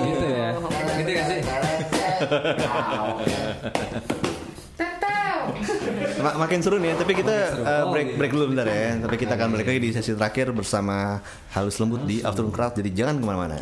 [0.05, 0.49] Gitu ya.
[0.97, 1.39] Gitu gak sih?
[6.17, 6.25] Tetel.
[6.25, 8.17] Ma- makin seru nih, tapi kita uh, break iya.
[8.17, 8.97] break dulu bentar ya.
[8.97, 11.21] Tapi kita akan balik lagi di sesi terakhir bersama
[11.53, 12.73] Halus Lembut di Afternoon Crowd.
[12.73, 13.57] Jadi jangan ke mana-mana.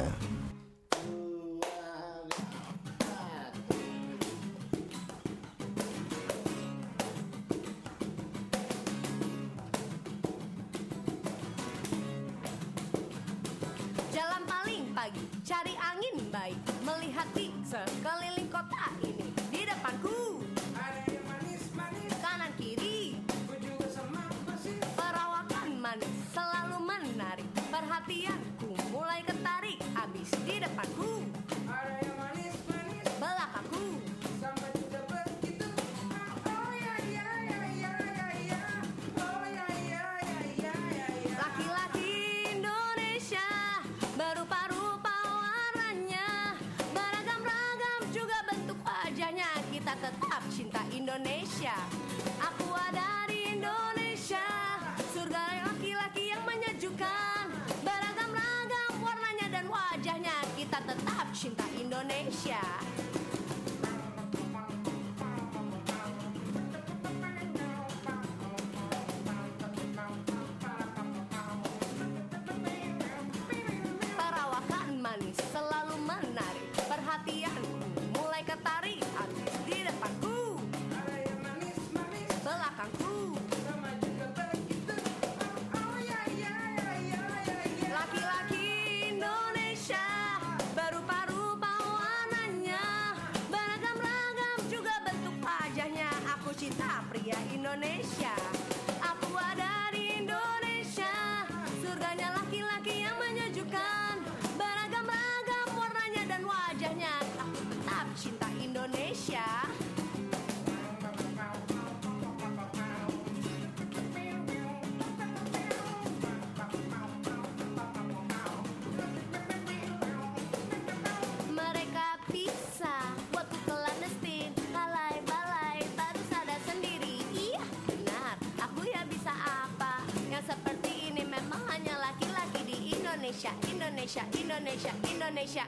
[134.06, 135.64] Indonesia, Indonesia, Indonesia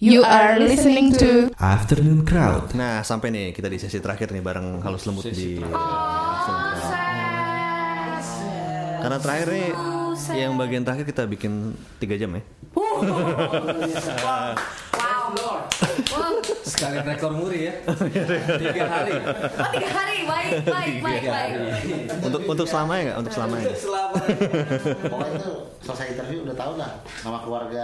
[0.00, 2.72] You are listening to Afternoon Crowd.
[2.72, 6.96] Nah, sampai nih kita di sesi terakhir nih bareng Halus Lembut di Oh, Afternoon Crowd.
[9.04, 9.68] Karena terakhir nih
[10.40, 12.40] yang bagian terakhir kita bikin tiga jam ya.
[16.10, 16.34] Om.
[16.64, 17.74] Sekalian rekor muri ya.
[18.56, 19.12] Tiga hari.
[19.20, 21.54] Oh tiga hari, baik, baik, baik, baik.
[22.24, 23.18] Untuk untuk selamanya nggak?
[23.20, 23.68] Untuk selamanya.
[25.10, 26.90] Pokoknya itu selesai interview udah tahu lah
[27.24, 27.80] nama keluarga.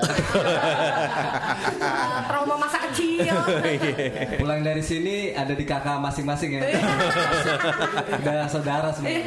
[1.80, 3.34] Ah, trauma masa kecil.
[4.40, 6.60] pulang dari sini ada di kakak masing-masing ya.
[8.20, 9.24] Udah saudara semua.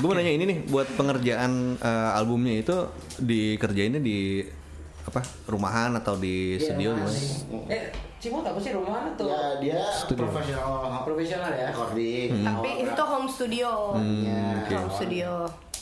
[0.00, 2.76] Gue mau nanya ini nih, buat pengerjaan eh, albumnya itu
[3.20, 4.40] dikerjainnya di
[5.02, 7.10] apa rumahan atau di Iya, studio gimana?
[7.10, 7.28] sih.
[7.66, 7.84] Eh,
[8.20, 10.28] Cimot apa sih rumahan atau ya dia Studio.
[10.28, 11.72] profesional profesional ya?
[11.72, 12.30] recording.
[12.42, 13.70] Tapi itu home studio.
[13.96, 14.74] Hmm, oke.
[14.76, 15.30] Home studio.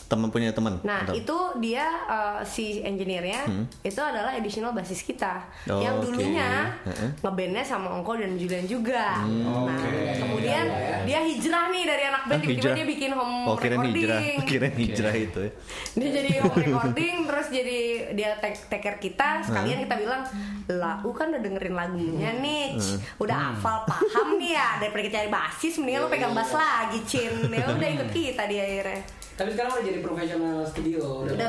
[0.08, 0.80] Teman punya teman.
[0.80, 3.44] Nah atau- itu dia eh, si engineer-nya
[3.78, 5.36] itu adalah additional basis kita.
[5.68, 7.12] Oh, yang dulunya Heeh.
[7.20, 9.20] ngebandnya sama Ongko dan Julian juga.
[9.20, 10.16] Nah Oke.
[10.16, 10.64] kemudian
[11.04, 14.00] dia hijrah nih dari anak band Ah, tiba-tiba dia bikin home Oh kirain recording.
[14.00, 15.52] hijrah, kirain hijrah itu ya.
[15.94, 17.78] Dia jadi home recording terus jadi
[18.14, 19.28] dia take, take care kita.
[19.42, 20.24] Sekalian kita bilang
[20.70, 22.80] lah, u kan udah dengerin lagunya nih,
[23.18, 27.44] udah hafal paham nih ya daripada kita cari basis mendingan lu pegang bass lagi Cin.
[27.50, 31.22] Ya udah ikut kita dia akhirnya Tapi sekarang udah jadi profesional studio.
[31.22, 31.48] udah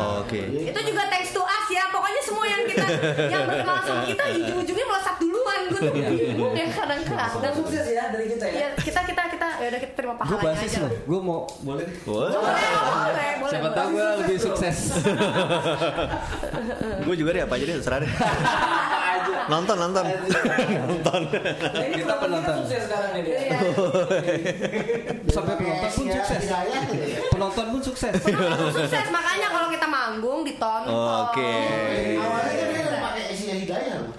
[0.00, 0.40] Oh, Oke.
[0.64, 2.84] itu juga thanks to us ya pokoknya semua yang kita
[3.28, 8.04] yang berkenalan sama kita ujung-ujungnya melesat duluan gue tuh bingung ya kadang-kadang Dan sukses ya
[8.08, 8.56] dari kita ya.
[8.56, 10.90] ya kita kita kita ya udah kita terima Gue pahalanya basis aja loh.
[11.04, 11.86] Gue mau boleh.
[12.06, 14.78] Wah, boleh boleh boleh Siapa tahu gue lebih sukses.
[17.04, 18.12] gue juga deh apa aja deh terserah deh.
[19.48, 20.04] nonton nonton
[20.84, 21.20] nonton.
[21.24, 23.36] Nah, Kita penonton sukses sekarang ini dia.
[23.38, 23.58] Iya.
[25.28, 26.42] Sampai penonton pun sukses.
[27.32, 28.12] Penonton pun sukses.
[28.22, 31.52] Penonton sukses makanya kalau kita manggung ditonton Oke.
[32.18, 34.12] Awalnya kan udah pakai isinya hidayah loh.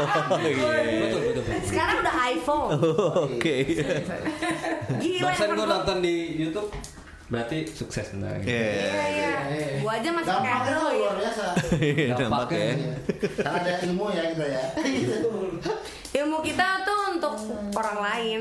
[0.00, 0.56] Oh, iya.
[1.04, 1.42] Betul betul.
[1.44, 1.60] betul.
[1.68, 2.70] sekarang udah iPhone
[3.28, 3.56] Oke.
[4.96, 6.68] gila Barusan gue nonton di YouTube.
[7.30, 8.42] Berarti sukses benar.
[8.42, 8.74] Iya.
[8.74, 9.34] Iya, iya.
[9.78, 10.98] Gua aja masih pakai itu Android.
[10.98, 11.44] luar biasa.
[12.18, 12.58] Dampak ya.
[12.58, 12.94] Iya.
[13.38, 14.64] Karena ada ilmu ya kita ya.
[16.10, 16.99] Ilmu kita tuh
[17.72, 18.40] orang lain.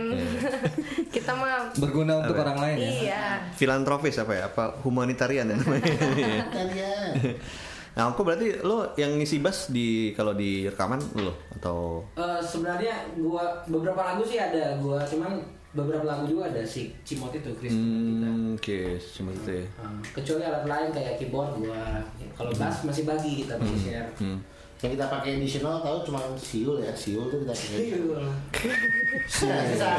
[1.15, 2.89] kita mah Berguna untuk orang lain ya.
[2.89, 3.23] iya.
[3.53, 4.43] Filantropis apa ya?
[4.47, 5.93] Apa humanitarian ya namanya?
[6.49, 7.13] Kalian.
[7.89, 12.95] Nah, aku berarti lo yang ngisi bass di kalau di rekaman lo atau Eh, sebenarnya
[13.19, 15.35] gua beberapa lagu sih ada gua cuman
[15.75, 18.23] beberapa lagu juga ada si Cimot itu Chris kita.
[18.23, 19.65] Hmm, oke, cuma itu ya.
[19.83, 21.99] Hmm, kecuali alat lain kayak keyboard gua
[22.33, 24.39] kalau bass masih bagi kita masih share Hmm.
[24.79, 26.95] Yang kita pakai additional tahu cuma siul ya.
[26.95, 27.77] Siul tuh kita pakai.
[27.83, 27.99] Iya.
[29.27, 29.89] Sisa, sisa.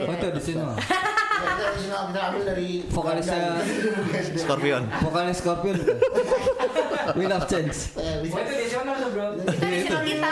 [0.00, 0.62] Oh itu di sini.
[0.62, 3.58] Kita additional kita ambil dari Vokalisnya-
[4.46, 4.82] Scorpion.
[5.02, 5.76] Vokalis Scorpion.
[7.18, 7.76] Wind of Change.
[7.98, 10.30] Oh itu additional tuh bro Itu additional kita.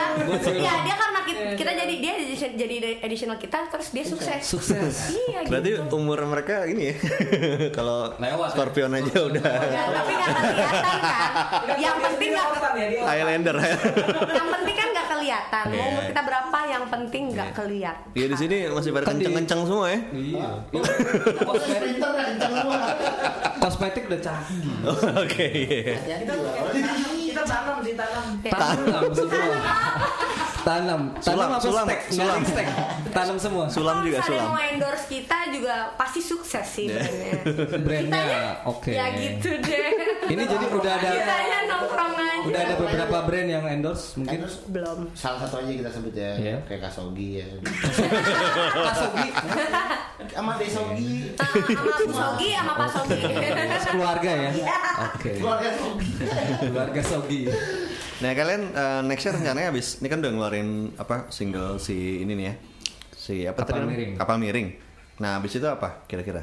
[0.55, 2.15] Iya, dia karena kita, kita jadi dia
[2.55, 4.41] jadi additional kita terus dia sukses.
[4.41, 4.95] Sukses.
[5.13, 5.95] Iya Berarti gitu.
[5.95, 6.97] umur mereka ini ya.
[7.77, 8.35] kalau ya?
[8.51, 11.77] Scorpion aja udah Ya, tapi nggak kelihatan kan.
[11.85, 13.71] Yang penting nggak ya dia Highlander ya.
[14.27, 15.65] yang penting kan nggak kelihatan.
[15.71, 16.11] Mau umur Iya.
[16.11, 18.11] kita berapa yang penting nggak kelihatan.
[18.13, 20.01] Iya di sini masih pada kenceng-kenceng semua ya.
[20.11, 20.49] Iya.
[20.75, 22.79] Dah kencang semua.
[23.57, 24.61] Kosmetik udah canggih.
[25.25, 25.97] Oke, iya.
[27.25, 29.57] Kita tanam sih tanam Tanam semua.
[30.65, 31.01] Tanam.
[31.17, 32.01] Tanam Sulam, apa sulam, stek?
[32.09, 32.41] sulam.
[32.43, 32.67] Stek.
[33.11, 33.65] Tanam semua.
[33.67, 34.47] Sulam juga Kalau sulam.
[34.49, 37.03] mau endorse kita juga pasti sukses sih Iya.
[37.85, 38.23] brandnya.
[38.23, 38.91] Brandnya oke.
[38.91, 39.89] Ya gitu deh.
[40.27, 42.33] Ini jadi udah ada Kitanya nongkrong aja.
[42.45, 44.39] udah ada beberapa brand yang endorse mungkin.
[44.41, 44.99] terus Belum.
[45.13, 46.57] salah satu aja kita sebut ya Iya.
[46.65, 47.47] kayak Kasogi ya
[48.87, 49.29] Kasogi
[50.27, 53.21] sama Desogi Ah, sama Sogi sama Pak Sogi.
[53.93, 54.51] keluarga ya.
[55.09, 55.31] Oke.
[55.37, 56.09] keluarga Sogi
[56.61, 57.41] Keluarga Sogi.
[58.15, 62.33] Nah kalian eh, next year rencananya habis ini kan udah ngeluarin apa single si ini
[62.33, 62.55] nih ya
[63.11, 63.89] si apa Kapal tadi?
[63.89, 64.13] Miring.
[64.15, 64.69] Kapal miring.
[65.17, 66.43] Nah habis itu apa kira-kira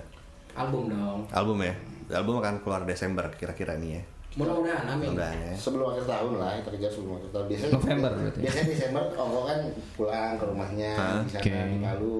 [0.51, 1.73] album dong album ya?
[2.11, 4.03] Album akan keluar Desember kira-kira nih ya.
[4.32, 5.51] mudah-mudahan amin Mudah ya.
[5.53, 8.39] sebelum akhir tahun lah kita kejar sebelum akhir tahun biasanya November berarti.
[8.39, 9.59] biasanya Desember Ongko kan
[9.93, 11.51] pulang ke rumahnya Ah, di sana oke.
[11.67, 12.19] di Palu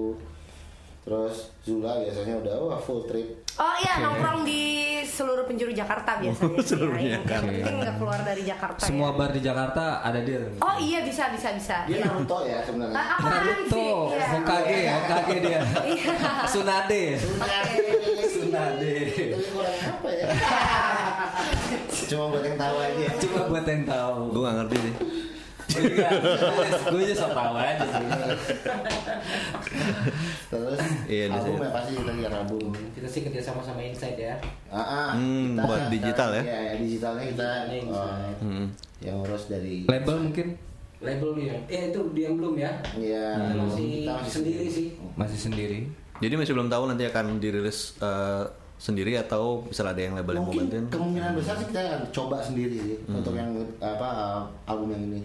[1.02, 4.62] terus Zula biasanya udah wah full trip Oh iya nongkrong di
[5.04, 6.56] seluruh penjuru Jakarta biasanya.
[6.56, 6.72] sih.
[6.72, 7.44] seluruh Jakarta.
[7.44, 8.80] penting nggak keluar dari Jakarta.
[8.80, 9.18] Semua ya.
[9.20, 10.40] bar di Jakarta ada dia.
[10.56, 11.76] Oh iya bisa bisa bisa.
[11.84, 13.84] dia Naruto ya sebenarnya Ah, apaan Naruto?
[14.08, 14.26] Iya.
[14.32, 15.60] Hokage, Hokage dia.
[15.84, 16.12] Iya.
[19.28, 20.26] Tapi kurang apa ya
[22.08, 24.14] cuma buat yang tahu aja Cuma buat yang tahu.
[24.32, 24.94] Gue gak ngerti sih.
[25.72, 28.06] Gue aja sok tahu aja sih.
[30.48, 31.62] terus Iya, di album sini.
[31.62, 32.60] ya pasti kita kejar album
[32.92, 34.34] kita sih kerja sama sama Insight ya
[34.68, 36.42] Ah, ah, Hmm, buat digital ya?
[36.42, 38.36] Iya, ya, digitalnya kita Ini Insight.
[38.38, 38.66] Hmm.
[38.98, 40.46] yang ngurus dari Label mungkin
[40.98, 45.80] label dia eh itu dia belum ya Iya, masih kita masih sendiri sih masih sendiri.
[46.18, 48.44] Jadi masih belum tahu nanti akan dirilis eh,
[48.76, 50.84] sendiri atau misalnya ada yang label yang mau Mungkin bantuin?
[50.88, 53.18] kemungkinan besar sih kita akan coba sendiri sih Hmm.
[53.18, 55.20] untuk yang apa uh, album yang ini.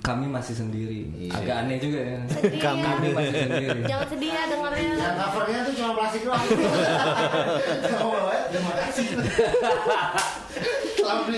[0.00, 1.08] Kami masih sendiri.
[1.16, 1.32] Iya.
[1.34, 2.18] Agak aneh juga ya.
[2.28, 3.14] Sedih Kami Kami ya.
[3.14, 3.80] masih sendiri.
[3.90, 4.90] Jangan sedih ya dengarnya.
[4.94, 6.44] Yang covernya tuh cuma plastik doang.
[7.90, 8.42] Kamu bawa ya?
[8.50, 9.06] terima kasih.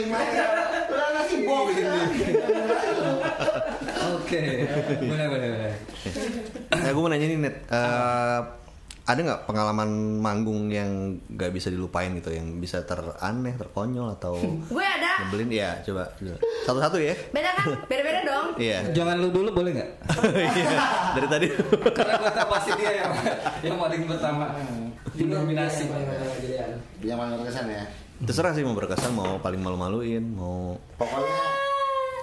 [0.06, 0.34] Main.
[0.86, 2.00] Udah ngasih box ini.
[4.14, 4.42] Oke.
[5.02, 5.72] Boleh boleh boleh.
[6.70, 8.40] Nah, gue mau nanya nih net, Eh,
[9.06, 14.34] ada nggak pengalaman manggung yang nggak bisa dilupain gitu, yang bisa teraneh, terkonyol atau
[14.74, 15.22] Gue ada.
[15.22, 15.48] nyebelin?
[15.54, 16.34] Ya, coba coba.
[16.66, 17.14] satu-satu ya.
[17.30, 17.66] Beda kan?
[17.86, 18.46] Beda-beda dong.
[18.58, 18.90] Iya.
[18.90, 19.90] Jangan lu dulu boleh nggak?
[20.56, 20.78] Iya.
[21.14, 21.46] Dari tadi.
[21.94, 23.12] Karena gue tahu pasti dia yang
[23.62, 24.44] yang paling pertama
[25.14, 25.84] dinominasi.
[27.00, 27.84] Yang paling berkesan ya.
[28.16, 31.75] Terserah sih mau berkesan, mau paling malu-maluin, mau Pokoknya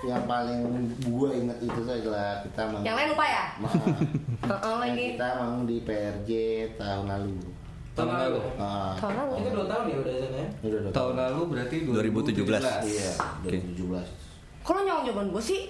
[0.04, 0.60] yang paling
[1.00, 2.84] gue inget itu adalah kita manggung.
[2.84, 3.44] Yang lain lupa ya?
[3.56, 5.06] Heeh, yang lagi.
[5.16, 6.30] kita manggung di PRJ
[6.76, 7.36] tahun lalu.
[7.94, 8.40] Tahun lalu.
[8.58, 9.32] Ah, Tahun lalu.
[9.38, 10.48] Itu dua tahun ya udah sana ya.
[10.62, 12.44] udah dua Tahun lalu berarti 2017.
[12.84, 13.58] Iya, Oke.
[13.80, 14.64] 2017.
[14.64, 15.62] Kalau nyolong jawaban gue sih,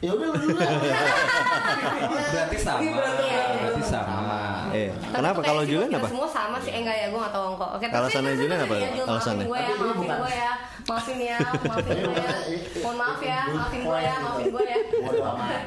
[0.00, 0.56] Ya udah lu dulu.
[2.32, 2.80] Berarti sama.
[2.80, 3.44] Iya.
[3.52, 4.59] Berarti sama.
[4.70, 6.08] Eh Tapi kenapa kalau Julian kita apa?
[6.08, 7.70] Semua sama sih, eh enggak ya, gue gak tau kok.
[7.74, 9.44] Oke, tapi Alasannya itu- Julian apa ya, Jul, alasannya?
[9.44, 10.18] Maafin gue ya, maafin bukan.
[10.18, 10.52] gue ya,
[10.82, 12.32] maafin ya, maafin gue ya.
[12.80, 14.76] Mohon maaf ya, maafin gue ya, maafin gue ya.
[15.20, 15.62] Amat.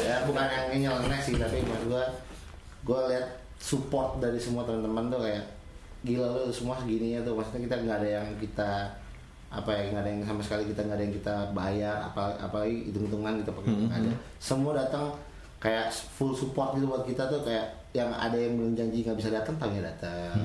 [0.00, 2.04] ya bukan yang nyeleneh sih tapi menurut gua
[2.84, 3.26] gua lihat
[3.58, 5.44] support dari semua teman-teman tuh kayak
[6.00, 8.70] gila lu semua segininya tuh maksudnya kita nggak ada yang kita
[9.48, 12.86] apa ya nggak ada yang sama sekali kita nggak ada yang kita bayar apa apalagi
[12.86, 15.04] hitung-hitungan gitu pakai nggak ada semua datang
[15.58, 19.30] kayak full support gitu buat kita tuh kayak yang ada yang bilang janji nggak bisa
[19.30, 20.36] datang tahunya datang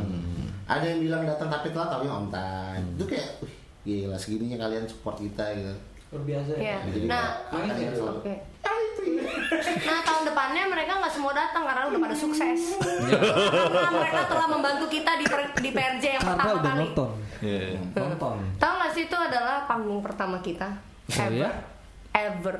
[0.64, 4.84] ada yang bilang datang tapi telat tahunya on time itu kayak wih, gila segininya kalian
[4.84, 5.74] support kita gitu
[6.10, 6.62] Luar biasa ya.
[6.62, 6.78] Iya.
[6.88, 7.91] Jadi Nah, kayak- nangis ya?
[7.91, 8.36] selalu- Oke.
[9.84, 12.60] Nah tahun depannya mereka nggak semua datang karena udah pada sukses.
[13.04, 13.18] Iya.
[13.18, 16.82] karena mereka telah membantu kita di, per- di PRJ yang Karena pertama udah kali.
[16.86, 17.10] nonton.
[17.41, 17.62] Iya.
[17.91, 18.36] Nonton.
[18.56, 20.70] Tahu nggak sih itu adalah panggung pertama kita?
[20.70, 21.34] Oh, Ever.
[21.36, 21.50] ya?
[22.14, 22.58] Ever.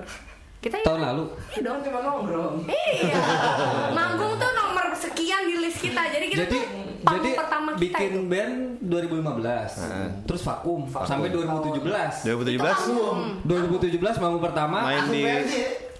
[0.64, 1.24] Kita Tahun lalu.
[1.52, 1.78] Iya dong.
[1.84, 2.56] Cuma nongkrong.
[2.64, 3.20] Iya.
[3.98, 6.02] Manggung tuh nomor sekian di list kita.
[6.08, 6.62] Jadi kita Jadi tuh
[7.04, 8.26] panggung jadi pertama kita bikin itu.
[8.26, 10.24] band 2015.
[10.24, 12.24] Terus vakum, sampai 2017.
[12.24, 15.22] 2017 2017 manggung pertama main di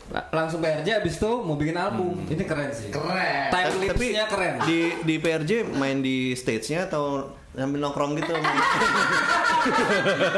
[0.10, 2.18] la- langsung PRJ abis itu mau bikin album.
[2.24, 2.88] Ini keren sih.
[2.88, 4.54] keren Time tapi lapse-nya keren.
[4.64, 8.32] di di PRJ main di stage-nya atau sambil nongkrong gitu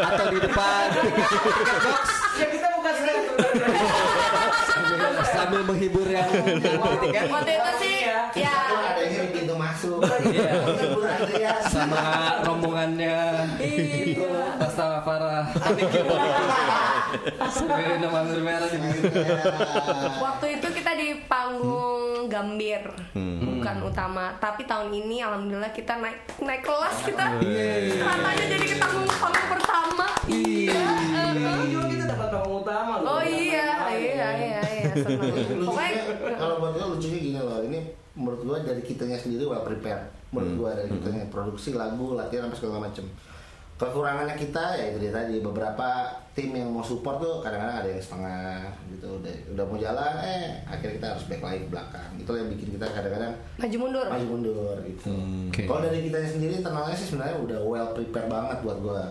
[0.05, 0.85] Atau di depan
[1.79, 2.03] box
[2.35, 3.21] Ya kita bukan sering
[5.35, 6.29] sambil, menghibur yang
[6.81, 8.19] mau tiket Waktu itu sih, ya.
[8.31, 9.99] Itu adanya di pintu masuk
[11.35, 11.53] Iya.
[11.67, 12.03] Sama
[12.41, 13.17] rombongannya
[13.59, 14.25] itu
[14.57, 15.45] Pasta Farah
[18.35, 18.69] merah
[20.15, 22.81] Waktu itu kita di panggung Gambir,
[23.13, 23.37] Hmm.
[23.61, 24.33] bukan utama.
[24.41, 27.37] Tapi tahun ini alhamdulillah kita naik naik kelas kita.
[27.37, 28.01] Iya.
[28.01, 30.07] Katanya jadi ke panggung pertama.
[30.25, 30.81] Iya.
[31.37, 33.07] Ini juga kita dapat panggung utama loh.
[33.07, 33.44] Oh iya, iya,
[35.67, 36.01] Pokoknya
[36.39, 37.79] kalau buat gue lucunya gini loh ini
[38.15, 42.55] menurut gue dari kitanya sendiri well prepare menurut gue dari kitanya produksi lagu latihan apa
[42.55, 43.03] segala macem
[43.75, 47.99] kekurangannya kita ya itu dia tadi beberapa tim yang mau support tuh kadang-kadang ada yang
[47.99, 52.31] setengah gitu udah udah mau jalan eh akhirnya kita harus back lagi ke belakang itu
[52.31, 54.05] yang bikin kita kadang-kadang maju mundur.
[54.07, 55.11] maju mundur gitu.
[55.51, 55.61] Oke.
[55.67, 59.03] Kalau dari kitanya sendiri internalnya sih sebenarnya udah well prepare banget buat gua.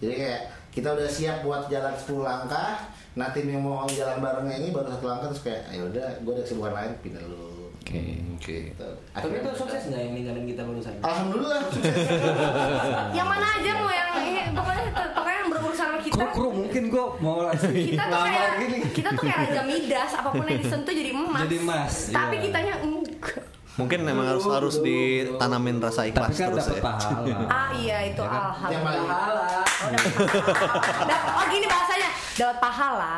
[0.00, 0.42] Jadi kayak
[0.72, 2.80] kita udah siap buat jalan 10 langkah.
[3.16, 6.32] Nah tim yang mau jalan barengnya ini baru satu langkah terus kayak ayo udah gua
[6.36, 7.72] ada kesibukan lain pindah dulu.
[7.80, 8.02] oke
[8.36, 8.88] oke Gitu.
[9.16, 10.92] Tapi itu sukses nggak yang ninggalin kita barusan?
[11.00, 11.96] Alhamdulillah sukses.
[13.16, 14.82] Yang mana aja mau yang ini pokoknya
[15.16, 16.12] pokoknya yang berurusan sama kita.
[16.12, 20.10] kru kru mungkin gue mau langsung Kita tuh kayak gini kita tuh kayak raja midas,
[20.12, 21.40] apa pun yang disentuh jadi emas.
[21.48, 22.44] Jadi emas, Tapi iya.
[22.44, 23.55] kitanya enggak.
[23.76, 27.98] Mungkin memang harus harus ditanamin rasa ikhlas tapi kan terus dapat ya pahala Ah iya
[28.06, 28.82] itu Yang alhamdulillah.
[28.82, 29.44] paling Pahala.
[29.76, 31.04] Oh, dapat pahala.
[31.04, 33.14] Dapat- oh gini bahasanya, dapat pahala.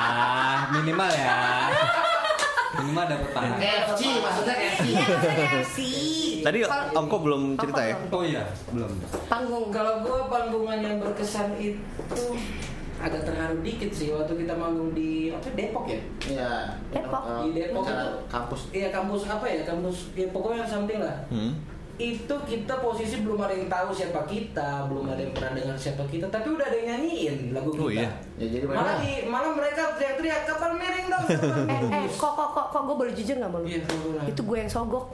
[0.00, 1.38] ah minimal ya
[2.76, 4.82] minimal dapat pahala KFC maksudnya KFC.
[4.84, 5.78] Iya maksudnya FC.
[6.40, 6.58] tadi
[6.90, 8.90] Om kok belum cerita ya oh iya belum
[9.26, 9.66] Panggung.
[9.68, 12.22] Kalau gue panggungan yang berkesan itu
[12.98, 16.00] agak terharu dikit sih waktu kita manggung di apa Depok ya?
[16.26, 16.52] Iya.
[16.90, 17.22] Depok.
[17.46, 18.10] Di Depok itu.
[18.26, 18.60] kampus.
[18.74, 19.62] Iya kampus apa ya?
[19.62, 21.18] Kampus ya pokoknya something lah.
[21.30, 21.77] hmm?
[21.98, 26.06] Itu kita posisi belum ada yang tahu siapa kita, belum ada yang pernah dengar siapa
[26.06, 27.82] kita, tapi udah ada yang nyanyiin lagu kita.
[27.82, 28.06] Oh, iya.
[28.36, 31.24] Ya jadi Malah di, malah mereka teriak-teriak kapan miring dong.
[31.28, 31.36] Eh,
[31.66, 33.66] miring?" eh, kok, kok, kok, kok gue boleh jujur gak malu?
[33.66, 33.82] Iya.
[34.24, 35.04] Itu gue yang sogok.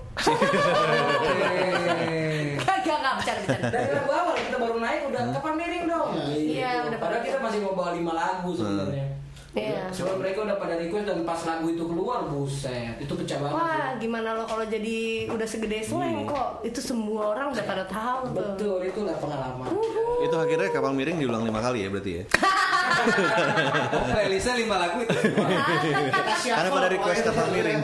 [1.25, 3.69] Eh, Gak, gak, gak, bercanda, bercanda.
[3.71, 6.09] Dari lagu awal kita baru naik udah kapan miring dong.
[6.31, 9.07] Iya, udah Padahal pada- kita masih mau bawa lima lagu sebenarnya.
[9.55, 9.87] Iya.
[9.95, 13.55] Soalnya mereka udah pada request dan pas lagu itu keluar, buset, itu pecah banget.
[13.55, 16.59] Wah, gimana lo kalau jadi udah segede slang kok?
[16.67, 18.59] Itu semua orang udah pada tahu tuh.
[18.59, 19.71] Betul, itulah pengalaman.
[20.27, 22.25] Itu akhirnya kapal miring diulang lima kali ya berarti ya.
[22.85, 25.17] Oh, playlistnya lima lagu itu.
[26.57, 27.81] Karena pada request kapal miring.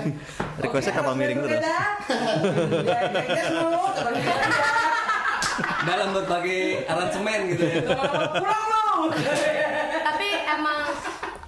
[0.60, 1.60] Requestnya kapal miring terus.
[5.80, 7.80] Dalam berbagai aransemen gitu ya.
[8.36, 8.84] Pulang lo.
[10.10, 10.80] Tapi emang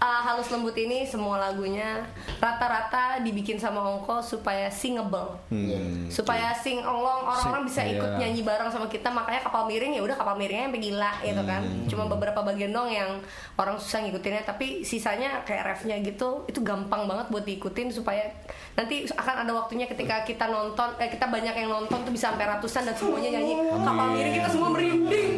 [0.00, 2.00] uh, halus lembut ini semua lagunya
[2.40, 5.36] rata-rata dibikin sama Ongko supaya singable.
[5.52, 6.08] Hmm.
[6.08, 8.26] supaya sing olong orang-orang bisa ikut iya.
[8.26, 11.62] nyanyi bareng sama kita makanya kapal miring ya udah kapal miringnya sampai gila gitu kan
[11.88, 13.20] cuma beberapa bagian dong yang
[13.60, 18.32] orang susah ngikutinnya tapi sisanya kayak refnya gitu itu gampang banget buat diikutin supaya
[18.72, 22.48] nanti akan ada waktunya ketika kita nonton eh kita banyak yang nonton tuh bisa sampai
[22.48, 23.54] ratusan dan semuanya nyanyi
[23.84, 25.30] kapal miring kita semua merinding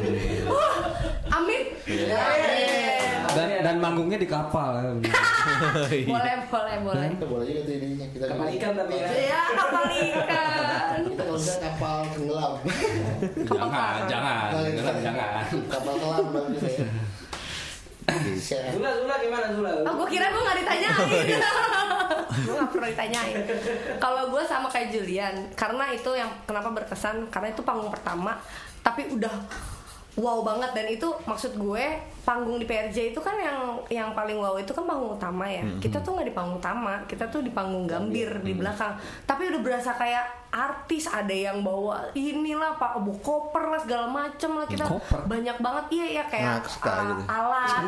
[0.46, 0.74] wah
[1.42, 3.24] amin Amin.
[3.34, 4.80] Dan dan manggungnya di kapal.
[6.12, 9.08] boleh boleh boleh Kita boleh juga tuh ininya kita Kapal ikan tapi ya.
[9.12, 12.52] ya kapal ikan Kita kalau bisa kapal tenggelam.
[13.44, 15.42] Jangan, jangan, jangan, jangan.
[15.68, 16.88] kapal kelam bagus ya.
[18.74, 19.70] Zula, Zula gimana Zula?
[19.84, 20.94] Oh, gue kira gue gak ditanyain.
[22.44, 23.36] gue gak perlu ditanyain.
[23.98, 28.36] Kalau gue sama kayak Julian, karena itu yang kenapa berkesan, karena itu panggung pertama,
[28.84, 29.32] tapi udah
[30.14, 31.84] wow banget dan itu maksud gue
[32.24, 33.58] panggung di PRJ itu kan yang
[33.92, 35.62] yang paling wow itu kan panggung utama ya.
[35.82, 38.96] Kita tuh nggak di panggung utama, kita tuh di panggung gambir di belakang.
[39.28, 44.54] Tapi udah berasa kayak artis, ada yang bawa inilah pak bawa koper lah segala macem
[44.54, 45.26] lah kita Koper?
[45.26, 46.88] banyak banget iya ya kayak uh, gitu.
[47.26, 47.82] alat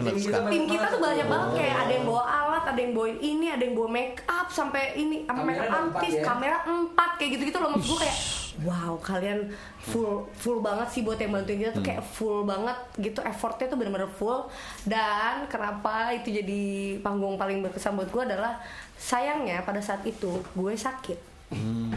[0.00, 0.38] Nakska.
[0.48, 3.62] tim kita tuh banyak banget kayak ada yang bawa alat ada yang bawain ini ada
[3.68, 6.22] yang bawa make up sampai ini sama Kamera make artis ya?
[6.24, 8.16] kamera empat kayak gitu gitu loh maksud gue kayak
[8.64, 13.20] wow kalian full full banget sih buat yang bantuin kita tuh kayak full banget gitu
[13.20, 14.48] effortnya tuh bener-bener full.
[14.88, 16.64] Dan kenapa itu jadi
[17.04, 18.56] panggung paling berkesan buat gue adalah
[18.96, 21.36] sayangnya pada saat itu gue sakit.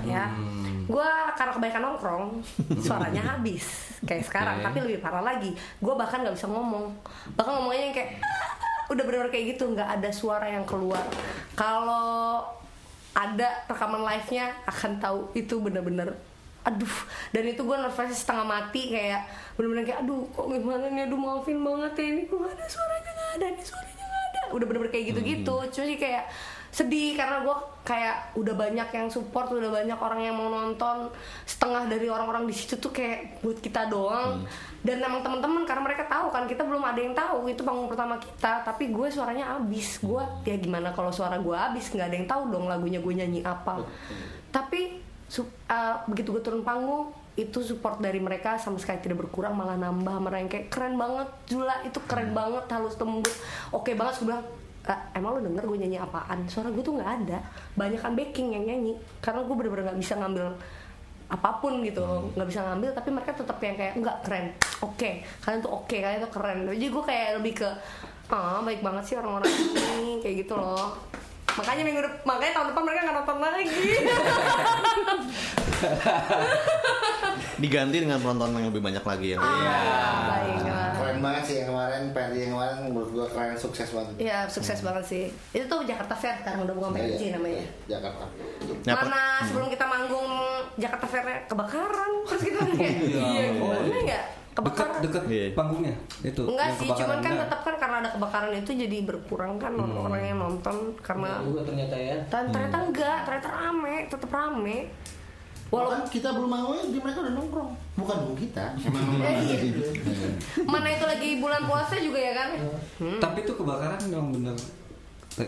[0.03, 0.29] Ya
[0.89, 2.25] gue karena kebanyakan nongkrong
[2.81, 6.91] suaranya habis kayak sekarang tapi lebih parah lagi gue bahkan nggak bisa ngomong.
[7.39, 8.51] Bahkan ngomongnya yang kayak "Ah,"
[8.91, 11.05] udah bener-bener kayak gitu nggak ada suara yang keluar.
[11.55, 12.43] Kalau
[13.15, 16.13] ada rekaman live nya akan tahu itu bener-bener
[16.59, 16.95] aduh
[17.31, 19.23] dan itu gue nervous setengah mati kayak
[19.55, 21.07] bener-bener kayak aduh kok gimana nih?
[21.07, 24.41] Aduh maafin banget ya ini kok ada suaranya nggak ada nih suaranya nggak ada.
[24.51, 25.55] Udah bener-bener kayak gitu-gitu.
[25.71, 26.25] Cuma sih kayak
[26.69, 31.09] sedih karena gue kayak udah banyak yang support udah banyak orang yang mau nonton.
[31.47, 34.45] Setengah dari orang-orang di situ tuh kayak buat kita doang.
[34.79, 38.21] Dan emang teman-teman karena mereka tahu kan kita belum ada yang tahu itu panggung pertama
[38.21, 38.67] kita.
[38.67, 39.99] Tapi gue suaranya abis.
[40.03, 41.89] Gue ya gimana kalau suara gue abis?
[41.89, 43.81] Nggak ada yang tahu dong lagunya gue nyanyi apa.
[44.53, 49.79] Tapi uh, begitu gue turun panggung itu support dari mereka sama sekali tidak berkurang malah
[49.79, 53.39] nambah mereka yang kayak keren banget Jula itu keren banget halus tembus.
[53.71, 54.43] Oke banget gue bilang
[54.89, 56.43] "Ah, emang lu denger gue nyanyi apaan?
[56.49, 57.39] Suara gue tuh nggak ada.
[57.79, 60.47] Banyak kan backing yang nyanyi karena gue bener-bener nggak bisa ngambil
[61.29, 62.03] apa pun gitu.
[62.35, 64.45] Nggak bisa ngambil tapi mereka tetap yang kayak nggak keren.
[64.83, 66.57] Oke kalian tuh oke kalian tuh keren.
[66.67, 67.69] Jadi gue kayak lebih ke
[68.29, 70.93] ah baik banget sih orang-orang ini kayak gitu loh
[71.55, 73.65] makanya minggu depan makanya tahun depan mereka nggak nonton lagi
[77.59, 79.37] Diganti dengan penonton yang lebih banyak lagi ya.
[79.37, 80.95] Ah, baik lah.
[80.95, 84.15] Keren banget sih yang kemarin, PRJ yang kemarin menurut gua keren sukses banget.
[84.15, 85.23] Iya sukses banget sih.
[85.51, 87.63] Itu tuh Jakarta Fair sekarang udah bukan PRJ Iya, namanya.
[87.91, 88.25] Jakarta.
[88.87, 90.31] Nah, Mana sebelum kita manggung
[90.79, 94.23] Jakarta Fair kebakaran terus kita kayak iya gimana ya Deket
[94.61, 94.99] kebakaran.
[95.01, 95.45] deket Iya.
[95.53, 96.41] panggungnya itu.
[96.43, 96.99] Enggak sih, kebakaran.
[97.01, 101.29] cuman kan tetap kan karena ada kebakaran itu jadi berkurang kan orang-orang yang nonton karena
[101.33, 102.15] Nah, juga ternyata ya.
[102.25, 104.77] dan ternyata enggak, ternyata rame, tetap rame.
[105.69, 107.71] Walaupun kita belum manggung di mereka udah nongkrong.
[107.95, 108.65] Bukan dong kita.
[109.39, 109.57] Iya.
[110.65, 112.49] mana itu lagi bulan puasa juga ya kan?
[112.97, 113.19] Hmm.
[113.19, 114.57] Tapi itu kebakaran memang bener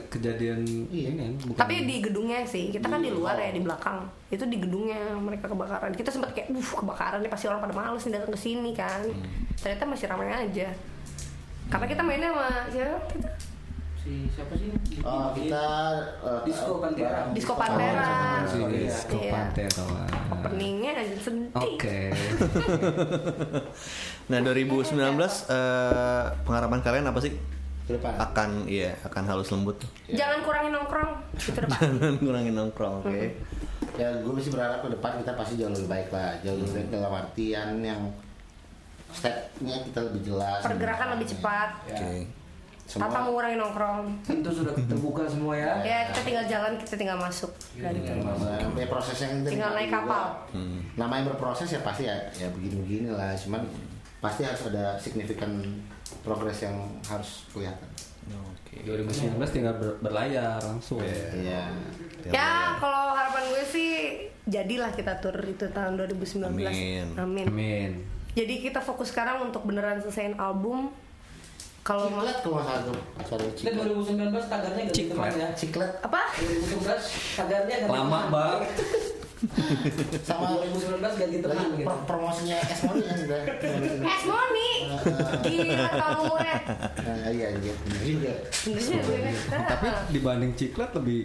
[0.08, 1.08] kejadian Iya.
[1.08, 1.58] ini kan, bukan.
[1.58, 4.04] Tapi di gedungnya sih, kita kan di luar ya di belakang.
[4.28, 5.92] Itu di gedungnya mereka kebakaran.
[5.92, 9.02] Kita sempat kayak, uh kebakaran nih pasti orang pada males nih datang ke sini kan.
[9.56, 10.70] Ternyata masih ramai aja.
[11.68, 12.98] Karena kita mainnya sama siapa?
[13.08, 13.30] Kita?
[13.96, 14.74] Si siapa sih?
[15.00, 15.66] Oh, kita
[16.20, 17.22] eh, Disco Pantera.
[17.32, 18.10] Disco Pantera.
[18.44, 18.90] Si Oh, iya.
[18.90, 19.32] Disco Iya.
[19.32, 19.86] Pantera.
[20.32, 21.50] Openingnya aja sedih.
[21.54, 22.00] Oke.
[24.28, 27.36] Nah 2019 eh, pengaraman kalian apa sih?
[27.90, 28.14] Depan.
[28.18, 29.78] Akan iya akan halus lembut.
[30.10, 31.12] Jangan kurangin nongkrong.
[31.38, 31.80] Itu depan.
[31.98, 33.22] Jangan kurangin nongkrong, oke.
[33.98, 36.32] Ya gue masih berharap ke depan kita pasti jauh lebih baik lah.
[36.46, 38.02] Jauh lebih baik dalam artian yang
[39.12, 40.62] stepnya kita lebih jelas.
[40.64, 41.70] Pergerakan lebih cepat.
[41.90, 42.42] Oke.
[42.92, 44.04] Semua Tata mengurangi nongkrong.
[44.28, 45.80] Pintu sudah terbuka semua ya.
[45.80, 47.52] Ya kita tinggal jalan, kita tinggal masuk.
[47.80, 48.12] Dari itu.
[48.20, 50.44] Nah, proses yang kita Tinggal naik kapal.
[50.52, 51.00] juga.
[51.00, 53.32] Namanya berproses ya pasti ya, ya begini-begini lah.
[53.40, 53.64] Cuman
[54.20, 55.64] pasti harus ada signifikan
[56.22, 57.90] progres yang harus kelihatan.
[58.32, 58.82] Oke.
[58.82, 61.02] 2019 tinggal ber- berlayar langsung.
[61.02, 61.68] Iya.
[62.24, 63.92] Ya, kalau harapan gue sih
[64.44, 66.46] jadilah kita tur itu tahun 2019.
[66.48, 67.06] Amin.
[67.18, 67.46] Amin.
[67.46, 67.92] Amin.
[68.32, 70.94] Jadi kita fokus sekarang untuk beneran selesaiin album.
[71.82, 73.74] Kalau mau nggak salah tuh acara ciklet.
[73.74, 75.34] 2019 tagarnya ganti Ciklet.
[75.34, 75.50] ya.
[75.58, 76.22] Ciklet apa?
[76.38, 76.78] 2019
[77.36, 78.70] tagarnya ganti Lama banget.
[80.28, 81.88] sama 2019 ganti teman lagi gitu.
[81.90, 83.38] pro- promosinya es money kan juga.
[84.06, 84.72] Es Money.
[85.42, 86.58] Gila tahun umurnya.
[87.02, 88.34] Nah, iya iya benar juga.
[88.62, 89.34] Bener sih, bener.
[89.50, 91.20] Tapi dibanding ciklet lebih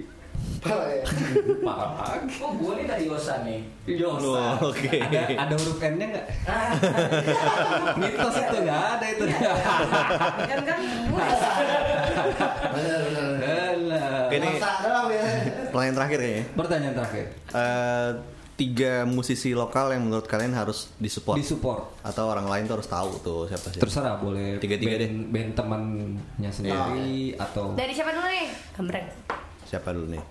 [0.61, 1.05] Parah ya.
[1.64, 2.21] parah.
[2.43, 3.61] Oh, gue nih dari Yosan nih.
[3.89, 4.61] Yosa.
[4.61, 4.89] Oh, oke.
[4.93, 6.27] Ada, ada huruf N-nya nggak?
[8.01, 9.25] Mitos itu nggak ada itu.
[10.45, 10.79] kan kan
[12.77, 13.29] Benar benar.
[14.39, 14.61] Ini ya.
[15.68, 16.45] pertanyaan terakhir kayaknya.
[16.53, 17.26] Pertanyaan terakhir.
[17.49, 18.11] Eh,
[18.57, 22.01] tiga musisi lokal yang menurut kalian harus disupport Disupport.
[22.03, 23.76] atau orang lain tuh harus tahu tuh siapa sih?
[23.78, 25.11] Terserah boleh Tiga-tiga band, deh.
[25.28, 28.47] band temannya sendiri atau Dari siapa dulu nih?
[28.72, 29.07] Gambreng.
[29.62, 30.24] Siapa dulu nih?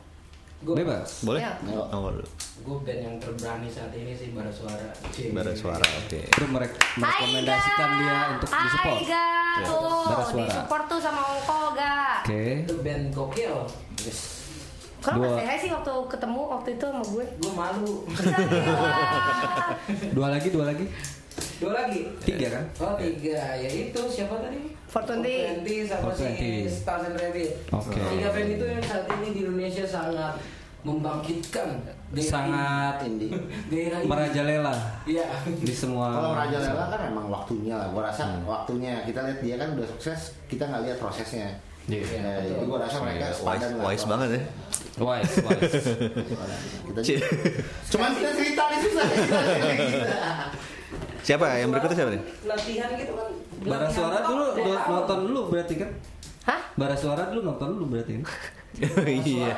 [0.57, 1.21] gue bebas.
[1.21, 1.45] Boleh?
[1.45, 1.53] Ya.
[1.93, 2.25] Oh, dulu.
[2.57, 4.89] gue band yang terberani saat ini sih Bara Suara.
[5.29, 6.19] Bara suara, oke.
[6.25, 7.99] Terus merek- merekomendasikan Aiga.
[8.01, 8.97] dia untuk disupport.
[8.97, 9.25] Aiga
[9.61, 10.47] tuh, Bara suara.
[10.49, 11.93] disupport tuh sama Ongko ga.
[12.25, 12.43] Oke.
[12.65, 13.53] Itu band gokil.
[14.97, 15.37] Kalau Dua.
[15.37, 17.25] sehat sih waktu ketemu waktu itu sama gue.
[17.37, 17.93] Gue malu.
[20.15, 20.85] Dua lagi, dua lagi.
[21.55, 21.99] Dua lagi.
[22.21, 22.63] Tiga kan?
[22.79, 24.59] Oh tiga, ya itu siapa tadi?
[24.87, 25.67] 420.
[25.67, 26.71] 420 sama si 420.
[26.71, 27.51] Stars and Rabbit.
[27.69, 27.99] Oke.
[27.99, 30.33] Tiga band itu yang saat ini di Indonesia sangat
[30.81, 31.67] membangkitkan
[32.13, 33.29] gairah Sangat gairah indie.
[34.05, 35.25] merajalela Iya.
[35.51, 36.13] di semua.
[36.13, 37.87] Kalau Raja Lela kan emang waktunya lah.
[37.89, 39.01] Gua rasa waktunya.
[39.01, 41.49] Kita lihat dia kan udah sukses, kita nggak lihat prosesnya.
[41.85, 42.01] Iya.
[42.17, 43.83] Nah, itu gua rasa mereka Wise, sepadan lah.
[43.85, 44.41] wise banget ya.
[44.97, 45.73] Wise, wise.
[47.05, 47.21] Kita
[47.93, 49.05] Cuman kita cerita nih susah.
[51.21, 52.21] Siapa yang berikutnya siapa nih?
[52.43, 53.27] Latihan gitu kan.
[53.61, 54.43] Bara latihan suara dulu
[54.85, 55.89] nonton dulu berarti kan?
[56.49, 56.61] Hah?
[56.73, 58.23] Bara suara dulu nonton dulu berarti kan?
[58.75, 59.53] Bara iya.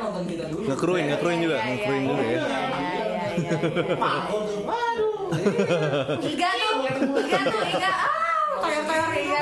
[0.67, 2.28] Ngekruin, ngekruin juga, Iya, iya, ngekruin iya, dulu ya.
[2.28, 3.51] iya, iya, iya, iya, iya.
[4.63, 5.28] Waduh.
[6.23, 7.91] Iga tuh, Iga tuh, Iga.
[7.91, 8.07] Ah,
[8.61, 9.39] Iga, toyor-toyor Iga.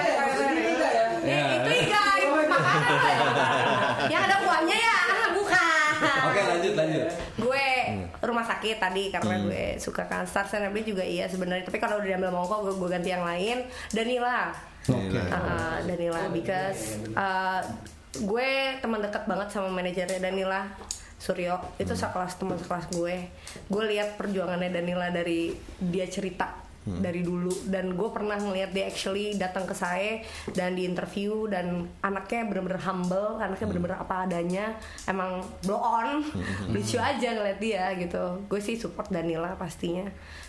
[0.90, 1.10] ya?
[1.26, 2.75] Eh, itu Iga, ibu makanan tuh ya.
[4.14, 5.92] Yang ada kuahnya ya, ah, bukan.
[6.30, 7.06] Oke lanjut lanjut.
[7.36, 7.68] gue
[8.26, 11.68] rumah sakit tadi karena gue suka kan Star Senabli juga iya sebenarnya.
[11.68, 13.66] Tapi kalau udah diambil mongko gue, gue ganti yang lain.
[13.94, 14.50] Danila.
[14.90, 15.18] Oke.
[15.18, 17.62] Uh, Danila because uh,
[18.16, 18.50] gue
[18.82, 20.66] teman dekat banget sama manajernya Danila
[21.22, 21.58] Suryo.
[21.78, 23.30] Itu sekelas teman sekelas gue.
[23.70, 27.52] Gue lihat perjuangannya Danila dari dia cerita dari dulu.
[27.66, 30.22] Dan gue pernah ngeliat dia actually datang ke saya
[30.54, 34.78] dan di interview dan anaknya bener-bener humble anaknya bener-bener apa adanya
[35.10, 36.22] emang blow on.
[36.70, 38.46] Lucu aja ngeliat dia gitu.
[38.46, 40.06] Gue sih support Danila pastinya.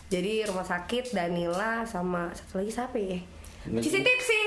[0.06, 3.18] Jadi rumah sakit Danila sama satu lagi siapa ya?
[3.66, 4.42] Cici Tipsy.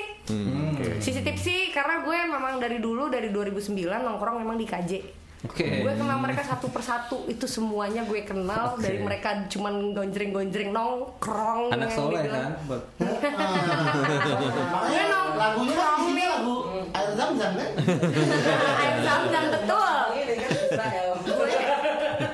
[1.01, 5.18] Sisi tipsi karena gue memang dari dulu dari 2009 nongkrong memang di KJ.
[5.39, 5.87] Oke.
[5.87, 8.83] Gue kenal mereka satu persatu itu semuanya gue kenal Oke.
[8.83, 11.71] dari mereka cuman gonjreng-gonjreng nongkrong.
[11.71, 12.51] Anak yang soleh kan?
[12.99, 16.27] Makanya nong- lagunya nongkrong ini nih.
[16.27, 16.55] lagu
[16.91, 17.69] Air Zam Zam kan?
[18.83, 19.95] Air zam-zam betul.
[20.11, 20.51] Ini kan
[21.23, 21.47] gue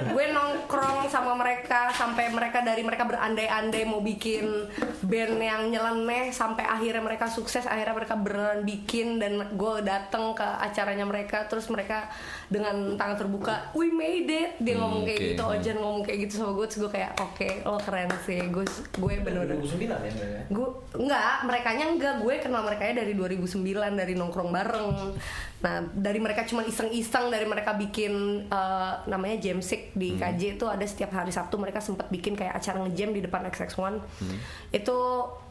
[0.06, 4.68] gue nongkrong sama mereka sampai mereka dari mereka berandai-andai mau bikin
[5.04, 10.44] band yang nyeleneh sampai akhirnya mereka sukses akhirnya mereka beneran bikin dan gue dateng ke
[10.44, 12.08] acaranya mereka terus mereka
[12.46, 14.58] dengan tangan terbuka we made it.
[14.62, 15.30] Dia ngomong kayak oke.
[15.34, 18.66] gitu Ojan ngomong kayak gitu sama gue terus gue kayak oke lo keren sih gue
[19.02, 20.44] gue bener-bener 2009 ya sebenarnya.
[20.54, 20.68] gue
[21.02, 23.62] enggak mereka enggak gue kenal mereka dari 2009
[23.98, 24.90] dari nongkrong bareng.
[25.66, 30.86] Nah dari mereka cuma iseng-iseng dari mereka bikin eh, namanya jamsik di KJ itu ada
[30.86, 33.98] setiap hari Sabtu mereka sempat bikin kayak acara ngejam di depan XX1
[34.70, 34.98] itu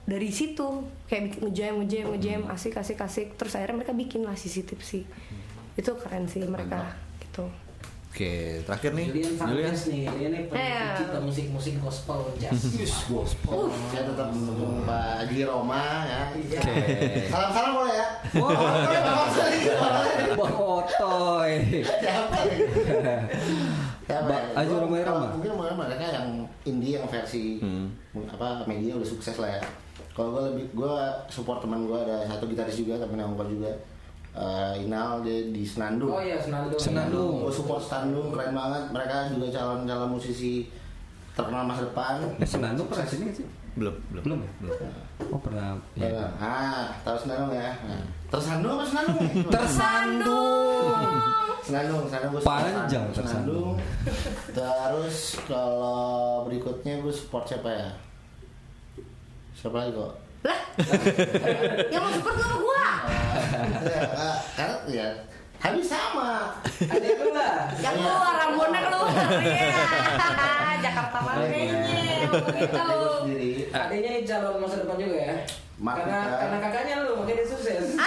[0.04, 3.34] dari situ kayak bikin ngejam ngejam ngejam asik asik asik.
[3.34, 5.04] Terus akhirnya mereka bikin lah CCTV sih
[5.74, 7.46] itu keren sih mereka gitu
[8.14, 9.10] Oke, terakhir nih.
[9.10, 9.34] Julian.
[9.34, 10.94] Fangres nih, dia nih Iya.
[10.94, 12.62] pencipta musik-musik gospel jazz.
[13.10, 13.74] gospel.
[13.90, 16.30] Saya tetap mendukung Pak Haji Roma ya.
[16.30, 17.26] Oke.
[17.26, 18.06] Salam-salam boleh ya?
[20.32, 21.52] Bang Otoy.
[21.82, 22.56] Siapa ya?
[24.04, 24.54] Siapa Ba- ya?
[24.56, 25.26] Haji Roma Irama?
[25.34, 26.26] Mungkin mereka mereka yang
[26.62, 27.90] indie yang versi Hmm.
[28.24, 29.60] apa media udah sukses lah ya.
[30.12, 30.94] Kalau gue lebih gue
[31.26, 33.70] support teman gue ada satu gitaris juga temen yang gue juga
[34.34, 36.10] Eh, Inal dia di Senandung.
[36.10, 36.74] Oh iya, Senandung.
[36.74, 37.46] Senandung.
[37.46, 38.82] Gue support Senandung keren banget.
[38.90, 40.66] Mereka juga calon-calon musisi
[41.38, 42.18] terkenal masa depan.
[42.42, 43.46] Eh Senandung pernah sini nggak sih?
[43.78, 44.22] Belum, belum.
[44.26, 44.50] Belum ya?
[44.58, 44.74] Belum.
[45.30, 45.78] Oh pernah.
[45.94, 46.10] Ya.
[46.10, 46.26] Ya.
[46.42, 47.70] Ah, tahu Senandung ya?
[47.86, 49.18] Nah, Tersandung apa Senandung?
[49.22, 49.30] ya?
[49.54, 51.14] tersandung
[51.62, 53.72] Senandung, Senandung gue Panjang Senandung.
[54.58, 57.88] Terus kalau berikutnya gue support siapa ya?
[59.54, 60.23] Siapa lagi kok?
[60.44, 60.58] Lah
[61.88, 62.82] yang mau support gak sama gue
[63.84, 65.06] Eh, karena ya
[65.60, 66.60] habis sama.
[66.76, 67.72] Ada lu lah.
[67.80, 69.08] Yang keluar rambutnya keluar.
[69.40, 69.68] Iya.
[70.84, 73.50] Jakarta mana gue sendiri.
[73.72, 75.36] Adanya calon masa depan juga ya.
[75.74, 76.36] Mak karena kita.
[76.38, 77.84] karena kakaknya lu makanya dia sukses.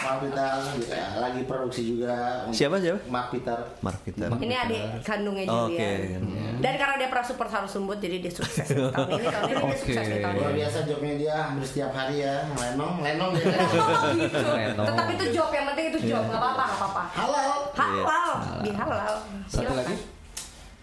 [0.00, 0.54] Mark Peter
[0.88, 2.46] ya, lagi produksi juga.
[2.50, 2.98] Siapa, siapa?
[3.06, 3.58] Mark Peter.
[3.78, 4.26] Mark Peter.
[4.30, 6.22] Ini adik kandungnya Oh, Julian.
[6.22, 6.58] oke.
[6.60, 8.66] Dan karena dia pernah support harus lembut jadi dia sukses.
[8.74, 9.76] Tahun ini tahun ini dia Oke.
[9.76, 12.34] sukses nih tahun Luar biasa jobnya dia hampir setiap hari ya.
[12.50, 13.44] Lenong, lenong dia.
[14.20, 14.38] Gitu.
[14.40, 14.82] Reno.
[14.86, 17.02] Tetap itu job yang penting itu job nggak apa-apa nggak apa-apa.
[17.10, 17.50] Halal.
[17.74, 18.30] Halal,
[18.62, 19.14] bihalal.
[19.46, 19.94] Satu lagi?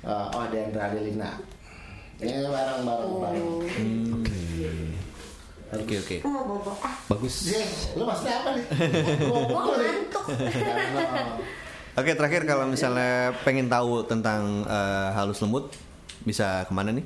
[0.03, 1.32] Eh, oh, Dendra Adelina.
[2.18, 3.11] Ini bareng-bareng.
[3.22, 3.45] bareng.
[3.45, 4.37] Oh.
[5.68, 6.18] Oke oke.
[6.24, 6.72] Oh, bobo.
[6.80, 7.51] Ah, Bagus.
[7.51, 8.63] Jeh, lu maksudnya apa nih?
[9.51, 10.24] gua ngantuk.
[11.97, 15.74] Oke terakhir kalau misalnya pengen tahu tentang eh, halus lembut
[16.22, 17.01] bisa ke mana nih?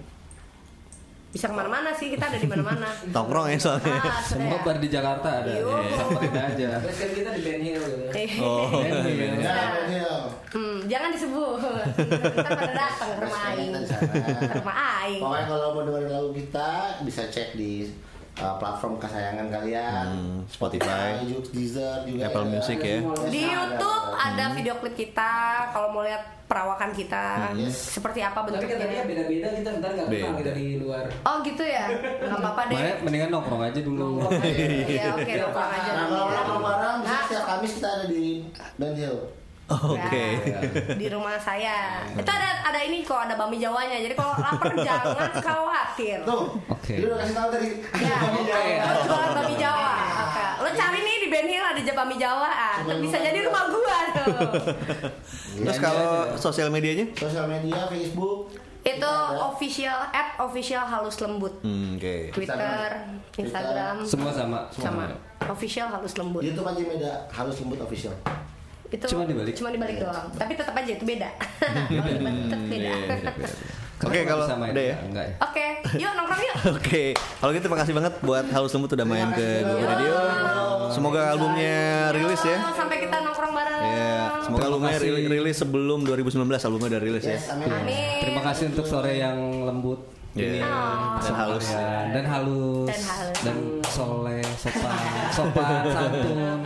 [1.31, 2.91] Bisa ke mana-mana sih kita ada di mana-mana.
[3.15, 3.97] Tongkrong ya soalnya.
[3.97, 5.51] Ah, Semua bar di Jakarta ada.
[5.95, 6.69] Samperin aja.
[6.83, 8.03] Terus kan kita di Ben Hill gitu.
[8.11, 8.67] Eh, Oh.
[8.83, 10.15] Ya, Daniel.
[10.51, 11.55] Hmm, jangan disebut.
[11.95, 13.71] Kita pada datang ke rumah aing.
[13.79, 15.21] Ke rumah aing.
[15.23, 16.69] Pokoknya kalau mau dengerin lagu kita
[17.07, 17.87] bisa cek di
[18.41, 20.05] uh, platform kesayangan kalian.
[20.07, 21.21] Hmm, Spotify.
[21.21, 22.27] YouTube, Deezer juga.
[22.27, 22.51] Apple ada.
[22.51, 22.97] Music ya.
[23.27, 25.31] Di YouTube ada video klip kita.
[25.69, 27.95] Kalau mau lihat perawakan kita, Yes.
[27.95, 29.03] seperti apa Tapi katanya bentuknya.
[29.07, 30.43] beda-beda kita ntar nggak kenal Beda.
[30.43, 31.03] dari luar.
[31.23, 31.85] Oh gitu ya,
[32.19, 32.75] nggak apa-apa deh.
[32.75, 34.09] Makanya mendingan nongkrong aja dulu.
[34.35, 35.91] Iya oke, nongkrong aja.
[35.95, 37.21] Nah, kalau mau bareng, bisa Nah.
[37.23, 38.43] setiap Kamis kita ada di
[38.75, 38.91] Ben
[39.73, 39.95] Hill.
[39.95, 40.25] Oke.
[40.43, 40.59] Ya,
[40.93, 42.03] di rumah saya.
[42.11, 43.97] Itu ada ada ini kok ada bami jawanya.
[43.97, 46.19] Jadi kalau lapar jangan khawatir.
[46.23, 46.43] Tuh.
[46.67, 46.93] Oke.
[46.99, 47.69] Dia udah kasih tahu tadi.
[47.97, 48.17] Ya,
[48.83, 49.91] lo jualan bami Jawa.
[50.27, 50.43] Oke.
[50.61, 52.49] Lo cari nih di Ben Hill ada bami Jawa.
[52.49, 54.25] Ah, Cuma bisa jadi rumah gua tuh.
[55.61, 57.07] Terus kalau sosial medianya?
[57.13, 58.51] Sosial media, Facebook.
[58.81, 59.37] Itu Ada.
[59.45, 61.53] official at official halus lembut.
[61.61, 62.33] Hmm, Oke.
[62.33, 62.89] Twitter,
[63.37, 64.65] Instagram, Semua sama.
[64.73, 65.05] sama
[65.45, 66.41] official halus lembut.
[66.41, 68.09] YouTube aja beda, harus lembut official.
[68.91, 69.53] Itu Cuma dibalik.
[69.53, 70.27] Cuma dibalik doang.
[70.31, 71.29] Tapi tetap aja itu beda.
[71.87, 72.61] Tetap.
[72.69, 72.93] Iya.
[73.95, 74.95] Karena Oke, kalau sama udah ya.
[74.99, 75.33] Enggak ya.
[75.39, 75.65] Oke,
[75.95, 76.55] yuk nongkrong yuk.
[76.75, 80.13] Oke, kalau gitu makasih banget buat Halus Lembut udah main ke Google Radio.
[80.89, 81.77] Semoga albumnya
[82.11, 82.57] rilis ya.
[82.73, 83.79] Sampai kita nongkrong bareng.
[83.79, 85.07] Iya, semoga Terima albumnya kasih.
[85.07, 87.37] ri- rilis sebelum 2019 albumnya udah rilis ya.
[87.47, 87.69] Amin.
[87.69, 88.19] Amin.
[88.19, 90.47] Terima kasih untuk sore yang lembut Iya.
[90.49, 90.59] ini
[91.21, 91.65] Dan halus.
[91.69, 93.37] Ya, dan halus Dan halus.
[93.43, 94.97] dan soleh sopan
[95.29, 96.59] sopan santun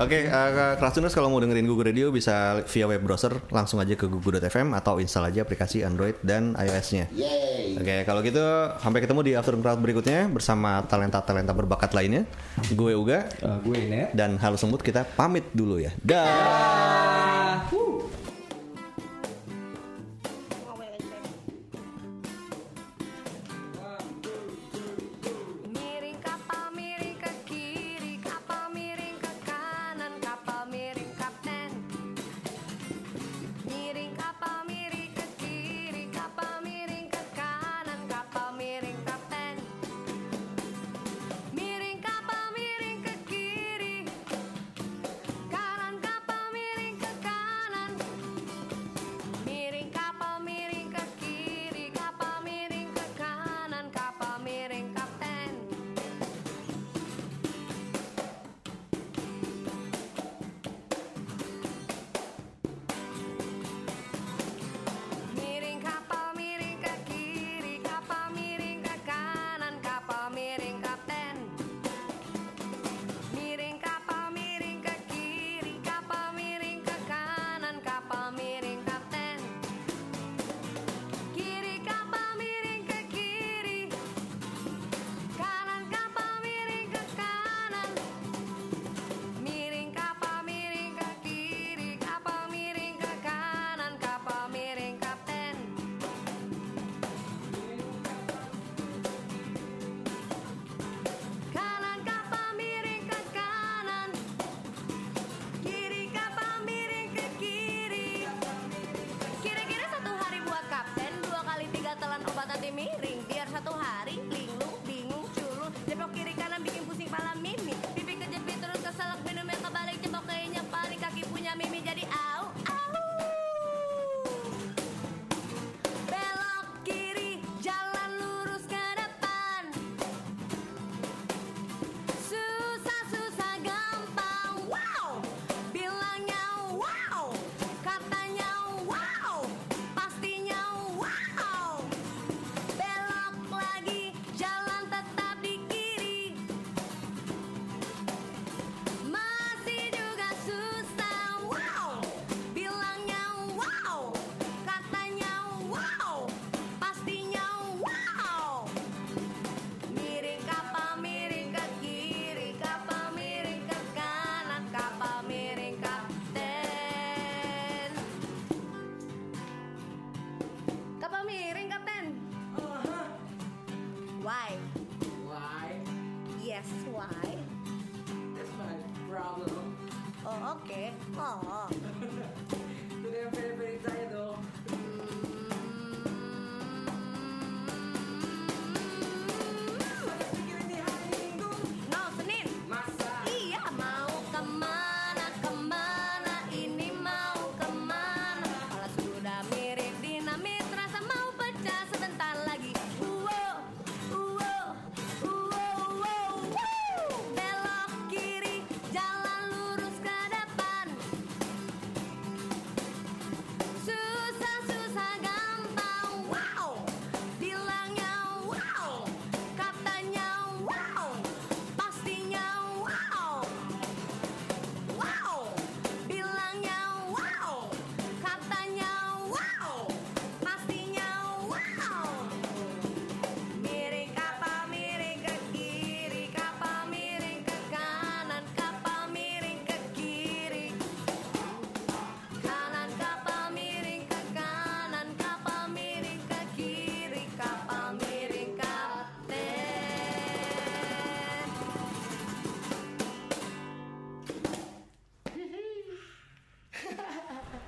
[0.00, 4.08] Oke, uh, Krasuners kalau mau dengerin Google Radio bisa via web browser langsung aja ke
[4.08, 7.12] google.fm atau install aja aplikasi Android dan iOS-nya.
[7.76, 8.40] Oke, kalau gitu
[8.80, 12.24] sampai ketemu di After Crowd berikutnya bersama talenta-talenta berbakat lainnya.
[12.72, 15.92] Gue Uga Eh, gue Net dan Halus Lembut kita pamit dulu ya.
[16.00, 17.68] Dah.
[17.68, 18.21] Miring